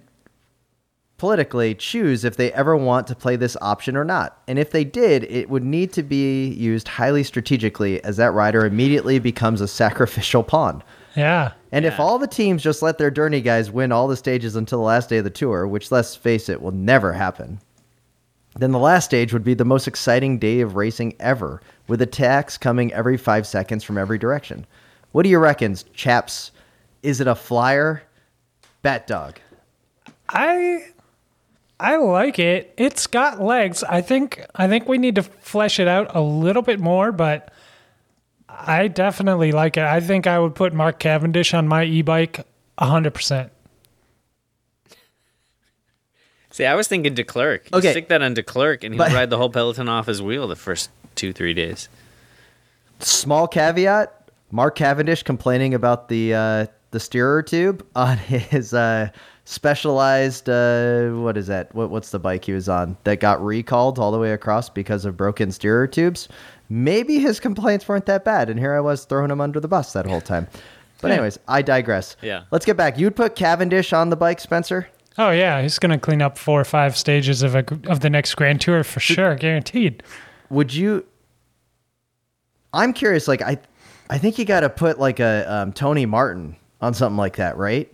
[1.17, 4.41] politically choose if they ever want to play this option or not.
[4.47, 8.65] And if they did, it would need to be used highly strategically as that rider
[8.65, 10.83] immediately becomes a sacrificial pawn.
[11.15, 11.53] Yeah.
[11.71, 14.79] And if all the teams just let their Journey guys win all the stages until
[14.79, 17.59] the last day of the tour, which let's face it will never happen,
[18.55, 22.57] then the last stage would be the most exciting day of racing ever, with attacks
[22.57, 24.65] coming every five seconds from every direction.
[25.11, 26.51] What do you reckon, chaps?
[27.03, 28.03] Is it a flyer?
[28.81, 29.39] Bat dog.
[30.29, 30.87] I
[31.79, 32.73] I like it.
[32.77, 33.83] It's got legs.
[33.83, 37.51] I think I think we need to flesh it out a little bit more, but
[38.59, 39.83] I definitely like it.
[39.83, 42.45] I think I would put Mark Cavendish on my e-bike
[42.79, 43.49] 100%.
[46.49, 47.71] See, I was thinking Declercq.
[47.71, 47.91] You Okay.
[47.91, 50.55] stick that on Declercq, and he'll But- ride the whole peloton off his wheel the
[50.55, 51.87] first two three days.
[52.99, 54.11] Small caveat:
[54.49, 59.09] Mark Cavendish complaining about the uh, the steerer tube on his uh,
[59.45, 61.75] specialized uh, what is that?
[61.75, 65.05] What, what's the bike he was on that got recalled all the way across because
[65.05, 66.27] of broken steerer tubes?
[66.69, 69.93] Maybe his complaints weren't that bad, and here I was throwing him under the bus
[69.93, 70.47] that whole time.
[71.01, 72.15] But anyways, I digress.
[72.21, 72.43] Yeah.
[72.51, 72.97] Let's get back.
[72.97, 74.87] You'd put Cavendish on the bike, Spencer?
[75.19, 78.09] Oh yeah, he's going to clean up four or five stages of a, of the
[78.09, 80.03] next Grand Tour for sure, guaranteed.
[80.49, 81.05] would you
[82.73, 83.57] i'm curious like i
[84.09, 87.57] i think you got to put like a um, tony martin on something like that
[87.57, 87.91] right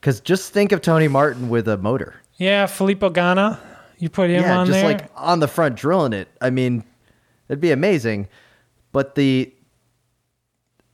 [0.00, 3.58] because just think of tony martin with a motor Yeah, Filippo Ganna,
[3.98, 4.84] you put him yeah on just there.
[4.92, 6.82] like on the front drilling it i mean
[7.48, 8.28] it'd be amazing
[8.92, 9.52] but the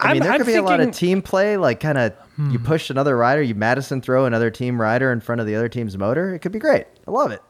[0.01, 2.13] i I'm- mean there I'm could be a lot of team play like kind of
[2.39, 2.65] you Hmm.
[2.65, 5.99] push another rider you madison throw another team rider in front of the other team's
[5.99, 7.43] motor it could be great i love it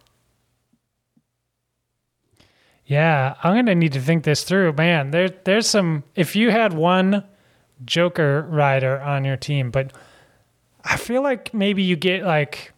[2.86, 5.12] Yeah, I'm gonna need to think this through, man.
[5.12, 6.02] There, there's some.
[6.16, 7.24] If you had one
[7.84, 9.92] Joker rider on your team, but
[10.84, 12.72] I feel like maybe you get like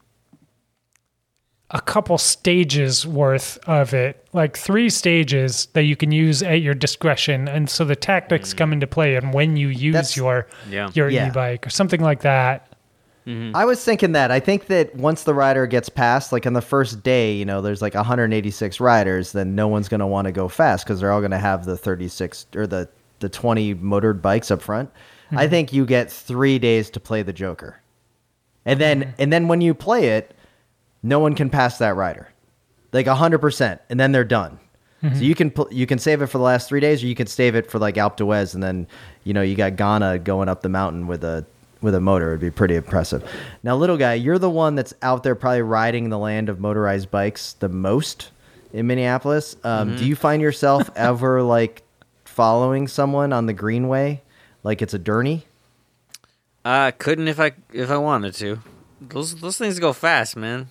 [1.73, 6.75] a couple stages worth of it, like three stages that you can use at your
[6.75, 8.59] discretion, and so the tactics mm.
[8.59, 10.91] come into play and when you use That's- your Yeah.
[10.95, 11.29] your Yeah.
[11.29, 12.69] e-bike or something like that.
[13.27, 13.57] Mm-hmm.
[13.57, 14.31] I was thinking that.
[14.31, 17.61] I think that once the rider gets past, like on the first day, you know,
[17.61, 21.13] there's like 186 riders, then no one's going to want to go fast because they're
[21.13, 22.89] all going to have the 36 or the,
[23.21, 24.91] the 20 motored bikes up front.
[25.31, 25.51] I mm-hmm.
[25.51, 27.81] think you get three days to play the Joker.
[28.65, 29.11] And then, mm-hmm.
[29.19, 30.35] and then when you play it,
[31.03, 32.29] no one can pass that rider.
[32.93, 33.79] Like 100%.
[33.89, 34.59] And then they're done.
[35.03, 37.27] So you can you can save it for the last three days, or you can
[37.27, 38.87] save it for like Alpe d'Huez, and then
[39.25, 41.45] you know you got Ganna going up the mountain with a
[41.81, 42.29] with a motor.
[42.29, 43.29] It'd be pretty impressive.
[43.65, 47.11] Now, little guy, you're the one that's out there probably riding the land of motorized
[47.11, 48.31] bikes the most
[48.73, 49.57] in Minneapolis.
[49.65, 51.83] Um, Do you find yourself ever like
[52.25, 54.23] following someone on the Greenway,
[54.63, 55.47] like it's a journey?
[56.65, 58.61] Uh, couldn't if I if I wanted to.
[59.01, 60.69] Those those things go fast, man.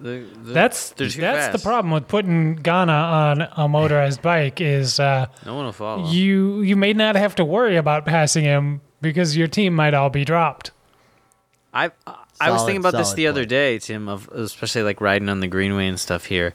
[0.00, 4.98] The- the- That's that's too the problem with putting Ganna on a motorized bike is.
[4.98, 6.08] Uh, No one will follow.
[6.10, 10.08] you you may not have to worry about passing him because your team might all
[10.10, 10.70] be dropped.
[11.74, 11.90] I
[12.40, 15.40] I was thinking about this solid the other day, Tim, of especially like riding on
[15.40, 16.54] the greenway and stuff here.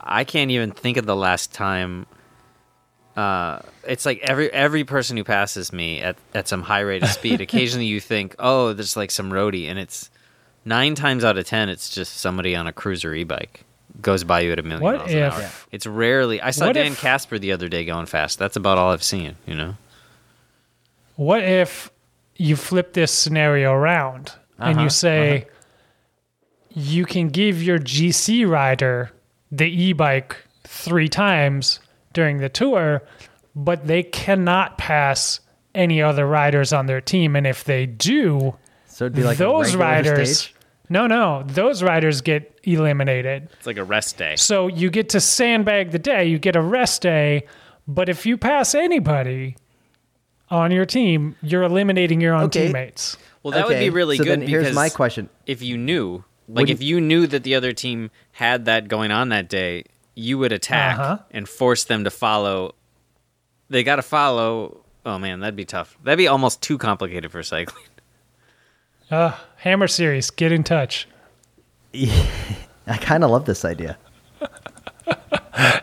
[0.00, 2.06] I can't even think of the last time.
[3.16, 7.08] Uh, it's like every every person who passes me at, at some high rate of
[7.10, 7.40] speed.
[7.46, 10.10] occasionally, you think, "Oh, there's like some roadie," and it's
[10.64, 13.64] nine times out of ten, it's just somebody on a cruiser e-bike
[14.00, 15.50] goes by you at a million What miles an if- hour.
[15.72, 16.40] It's rarely.
[16.40, 18.38] I saw Dan if- Casper the other day going fast.
[18.38, 19.36] That's about all I've seen.
[19.46, 19.74] You know.
[21.16, 21.90] What if
[22.36, 25.46] you flip this scenario around and Uh-huh, you say
[26.72, 29.10] you can give your GC rider
[29.50, 31.80] the e-bike three times
[32.12, 33.02] during the tour,
[33.56, 35.40] but they cannot pass
[35.74, 37.34] any other riders on their team.
[37.36, 38.54] And if they do,
[39.00, 40.54] So it'd be like those riders, stage?
[40.90, 43.48] no, no, those riders get eliminated.
[43.54, 44.36] It's like a rest day.
[44.36, 47.44] So you get to sandbag the day, you get a rest day,
[47.88, 49.56] but if you pass anybody
[50.50, 52.66] on your team, you're eliminating your own Okay.
[52.66, 53.16] teammates.
[53.42, 55.30] Well, that would be really so good then here's my question.
[55.46, 59.10] if you knew, like Wouldn't- if you knew that the other team had that going
[59.10, 59.84] on that day,
[60.14, 61.18] you would attack Uh-huh.
[61.30, 62.74] and force them to follow.
[63.70, 64.84] They got to follow.
[65.06, 65.96] Oh man, that'd be tough.
[66.04, 67.82] That'd be almost too complicated for cycling.
[69.10, 71.08] Uh, Hammer Series, get in touch.
[71.94, 73.98] I kind of love this idea.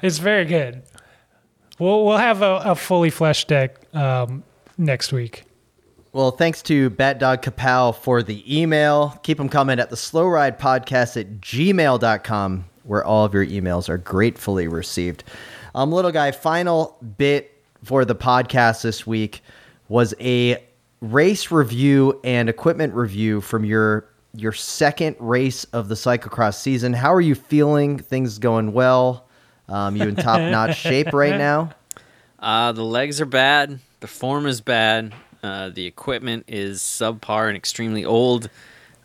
[0.02, 0.82] It's very good.
[1.78, 4.44] We'll we'll have a, a fully fleshed deck um,
[4.78, 5.44] next week.
[6.14, 9.20] Well, thanks to Bat Dog Kapow for the email.
[9.22, 13.88] Keep them coming at the slow ride podcast at gmail.com, where all of your emails
[13.88, 15.24] are gratefully received.
[15.76, 17.54] Um, little guy, final bit
[17.84, 19.42] for the podcast this week
[19.90, 20.64] was a
[21.02, 26.94] race review and equipment review from your your second race of the cyclocross season.
[26.94, 27.98] How are you feeling?
[27.98, 29.26] Things going well?
[29.68, 31.72] Um, you in top notch shape right now?
[32.40, 33.80] Uh, the legs are bad.
[34.00, 35.14] The form is bad.
[35.42, 38.50] Uh, the equipment is subpar and extremely old.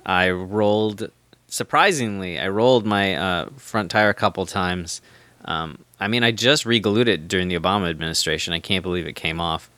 [0.04, 1.10] I rolled,
[1.46, 5.00] surprisingly, I rolled my uh, front tire a couple times.
[5.44, 8.52] Um, I mean, I just re-glued it during the Obama administration.
[8.52, 9.70] I can't believe it came off.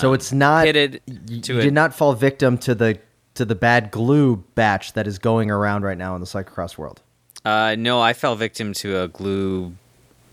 [0.00, 1.62] So it's not pitted you to you it.
[1.64, 2.98] did not fall victim to the
[3.34, 7.00] to the bad glue batch that is going around right now in the cyclocross world.
[7.44, 9.74] Uh, no, I fell victim to a glue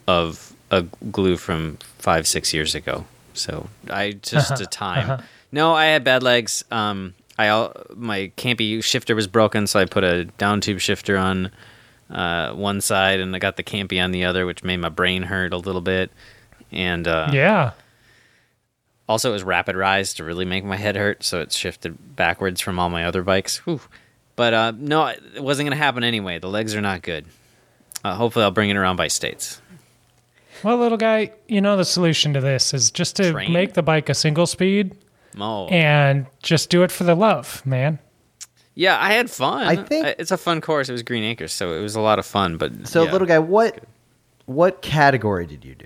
[0.08, 3.06] of a glue from five, six years ago.
[3.34, 5.22] So I just a time.
[5.52, 6.64] No, I had bad legs.
[6.72, 11.18] Um, I al- my campy shifter was broken, so I put a down tube shifter
[11.18, 11.52] on
[12.10, 15.24] uh, one side, and I got the campy on the other, which made my brain
[15.24, 16.12] hurt a little bit.
[16.72, 17.72] And uh, Yeah.
[19.10, 22.62] Also, it was rapid rise to really make my head hurt, so it shifted backwards
[22.62, 23.58] from all my other bikes.
[23.66, 23.82] Whew.
[24.38, 26.40] But uh, no, it wasn't going to happen anyway.
[26.40, 27.26] The legs are not good.
[28.06, 29.62] Uh, hopefully, I'll bring it around by states.
[30.64, 33.52] Well, little guy, you know the solution to this is just to Train.
[33.52, 34.96] make the bike a single speed
[35.38, 38.00] Oh, and just do it for the love, man.
[38.76, 39.68] yeah, I had fun.
[39.68, 40.88] I think- it's a fun course.
[40.90, 42.58] It was Green Acres, so it was a lot of fun.
[42.58, 43.12] But So, yeah.
[43.12, 43.84] little guy, what
[44.46, 45.86] what category did you do?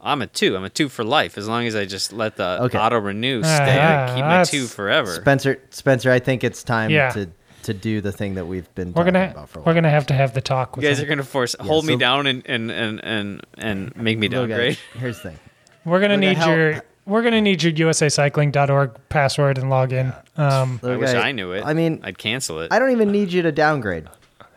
[0.00, 0.56] I'm a two.
[0.56, 1.36] I'm a two for life.
[1.36, 2.78] As long as I just let the Okay.
[2.78, 5.10] auto renew stay, Ah, I keep my two forever.
[5.12, 7.10] Spencer, Spencer, I think it's time Yeah.
[7.10, 7.28] to
[7.64, 9.90] to do the thing that we've been We're talking gonna about for a we're gonna
[9.90, 11.04] have to have the talk with you guys him.
[11.04, 14.50] are gonna force hold me down and and and and, and make me Little guy,
[14.54, 14.78] downgrade.
[14.98, 15.38] here's the thing.
[15.84, 20.14] We're gonna We're need help- your we're gonna need your USAcycling.org password and login.
[20.38, 21.64] Um, I wish guy, I knew it.
[21.64, 22.72] I mean, I'd cancel it.
[22.72, 24.06] I don't even need you to downgrade,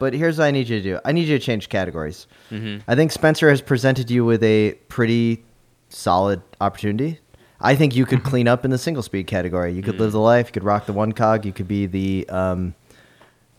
[0.02, 1.00] but here's what I need you to do.
[1.06, 2.28] I need you to change categories.
[2.52, 2.90] Mm-hmm.
[2.92, 5.44] I think Spencer has presented you with a pretty
[5.90, 7.20] solid opportunity.
[7.62, 9.72] I think you could clean up in the single speed category.
[9.72, 10.02] You could Mm-hmm.
[10.04, 10.48] live the life.
[10.48, 11.46] You could rock the one cog.
[11.46, 12.74] You could be the um,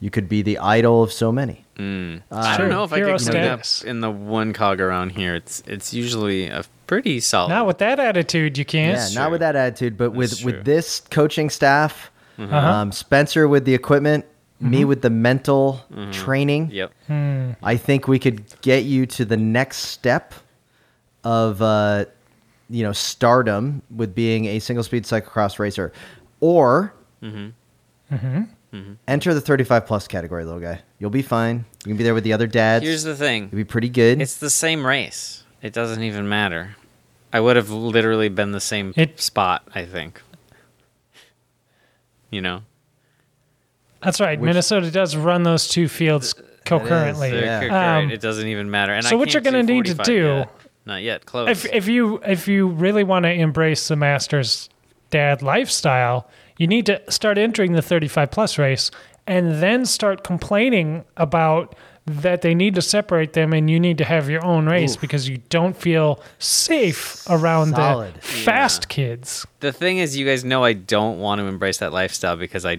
[0.00, 1.64] you could be the idol of so many.
[1.78, 5.34] I don't know if Hero I could clean up in the one cog around here.
[5.36, 7.48] It's it's usually a pretty solid.
[7.50, 8.98] not with that attitude, you can't.
[9.12, 10.62] Yeah, not with that attitude, but with That's with true.
[10.64, 12.56] this coaching staff, Uh-huh.
[12.56, 14.24] um, Spencer with the equipment,
[14.62, 14.88] me mm-hmm.
[14.88, 16.10] with the mental mm-hmm.
[16.12, 16.70] training.
[16.70, 16.92] Yep.
[17.06, 17.50] Hmm.
[17.62, 20.34] I think we could get you to the next step
[21.24, 22.06] of uh,
[22.70, 25.92] you know stardom with being a single speed cyclocross racer,
[26.40, 27.50] or mm-hmm.
[29.08, 30.80] enter the 35 plus category, little guy.
[30.98, 31.64] You'll be fine.
[31.84, 32.84] You can be there with the other dads.
[32.84, 33.44] Here's the thing.
[33.50, 34.20] You'll be pretty good.
[34.20, 35.44] It's the same race.
[35.60, 36.76] It doesn't even matter.
[37.32, 40.20] I would have literally been the same It- spot, I think.
[42.30, 42.62] You know?
[44.02, 44.40] That's right.
[44.40, 46.34] Minnesota does run those two fields
[46.64, 47.30] concurrently.
[47.30, 47.60] They're Yeah.
[47.60, 48.04] concurrent.
[48.06, 48.92] Um, it doesn't even matter.
[48.92, 50.48] And so I what you're gonna need to do- yet.
[50.84, 51.26] Not yet.
[51.26, 51.48] Close.
[51.48, 54.68] if if you if you really want to embrace the Masters
[55.10, 56.28] dad lifestyle,
[56.58, 58.90] you need to start entering the 35 plus race
[59.26, 64.04] and then start complaining about that they need to separate them and you need to
[64.04, 68.14] have your own race because you don't feel safe around Solid.
[68.14, 69.46] the fast kids.
[69.60, 72.78] the thing is, you guys know I don't want to embrace that lifestyle because I,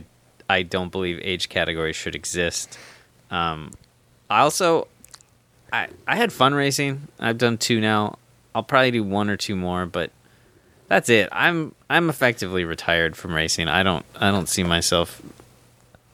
[0.53, 2.77] I don't believe age categories should exist.
[3.31, 3.71] Um,
[4.29, 4.87] I also,
[5.71, 7.07] I, I had fun racing.
[7.19, 8.17] I've done two now.
[8.53, 10.11] I'll probably do one or two more, but
[10.87, 11.27] that's it.
[11.31, 13.67] I'm, I'm effectively retired from racing.
[13.67, 15.21] I don't, I don't see myself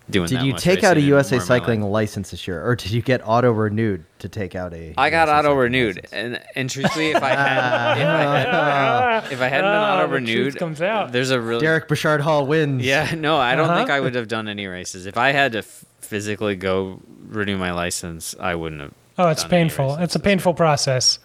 [0.09, 0.27] doing.
[0.27, 1.61] did that you much take out a USA anymore in my life.
[1.61, 4.93] cycling license this year, or did you get auto renewed to take out a?
[4.97, 9.47] I got auto renewed, and and truthfully, if I had, if I had, if I
[9.47, 11.11] hadn't been Ah, auto the truth renewed, comes out.
[11.11, 12.83] there's a really Derek Bouchard Hall wins.
[12.85, 13.77] Yeah, no, I don't Uh-huh.
[13.77, 15.05] think I would have done any races.
[15.05, 18.93] If I had to f- physically go renew my license, I wouldn't have.
[19.17, 19.95] Oh, it's done painful.
[19.95, 21.19] races It's a painful process.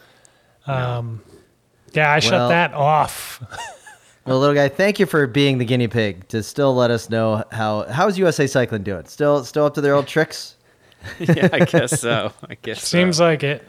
[0.66, 1.22] Um,
[1.92, 3.40] yeah, I shut Well- that off.
[4.26, 7.44] Well, little guy, thank you for being the guinea pig to still let us know
[7.52, 9.04] how how's USA Cycling doing.
[9.04, 10.56] Still, still up to their old tricks.
[11.18, 12.32] yeah, I guess so.
[12.48, 13.24] I guess Seems so.
[13.24, 13.62] like it.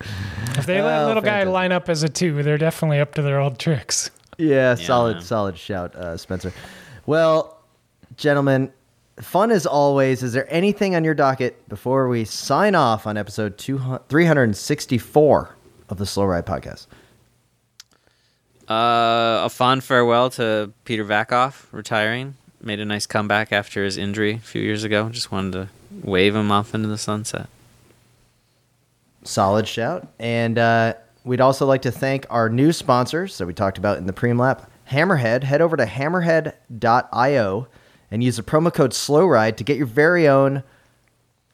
[0.00, 3.22] If they let Oh, little guy line up as a two, they're definitely up to
[3.22, 4.10] their old tricks.
[4.38, 5.22] Yeah, solid, man.
[5.22, 6.52] solid shout, uh, Spencer.
[7.06, 7.62] Well,
[8.16, 8.72] gentlemen,
[9.20, 10.22] fun as always.
[10.22, 15.56] Is there anything on your docket before we sign off on episode 200 364
[15.88, 16.86] of the Slow Ride podcast?
[18.68, 22.34] Uh, a fond farewell to Peter Vakoč retiring.
[22.60, 25.08] Made a nice comeback after his injury a few years ago.
[25.08, 25.68] Just wanted to
[26.02, 27.48] wave him off into the sunset.
[29.22, 30.08] Solid shout.
[30.18, 30.94] And uh,
[31.24, 34.38] we'd also like to thank our new sponsors that we talked about in the preem
[34.38, 34.70] lap.
[34.90, 35.44] Hammerhead.
[35.44, 37.68] Head over to hammerhead.io
[38.10, 40.62] and use the promo code SLOWRIDE to get your very own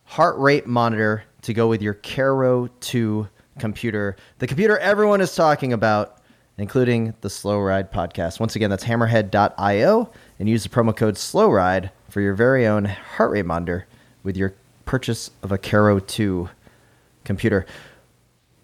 [0.05, 4.17] heart rate monitor to go with your Karoo 2 computer.
[4.39, 6.22] The computer everyone is talking about,
[6.59, 8.41] including the Slow Ride podcast.
[8.41, 13.31] Once again, that's hammerhead.io and use the promo code SLOWRIDE for your very own heart
[13.31, 13.87] rate monitor
[14.23, 16.49] with your purchase of a Karoo 2
[17.25, 17.67] computer.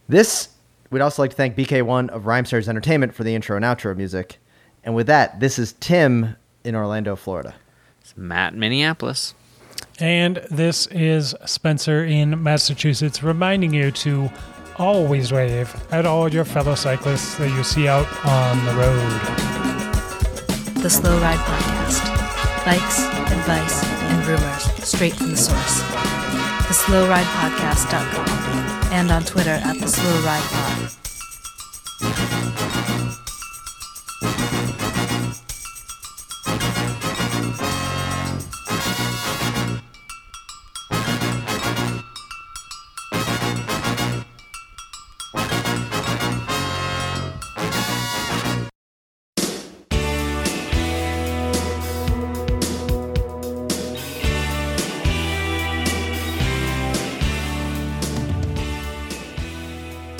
[0.09, 0.51] This,
[0.91, 4.39] we'd also like to thank BK1 of Rhymesters Entertainment for the intro and outro music.
[4.84, 7.55] And with that, this is Tim in Orlando, Florida.
[8.01, 9.34] It's Matt in Minneapolis.
[10.01, 14.30] And this is Spencer in Massachusetts reminding you to
[14.79, 19.20] always wave at all your fellow cyclists that you see out on the road.
[20.83, 22.05] The Slow Ride Podcast.
[22.64, 23.01] Bikes,
[23.33, 25.83] advice, and rumors straight from the source.
[26.68, 28.29] TheSlowRidePodcast.com
[28.93, 30.93] and on Twitter at The Slow Ride Pod.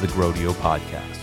[0.00, 1.17] the Grodio Podcast.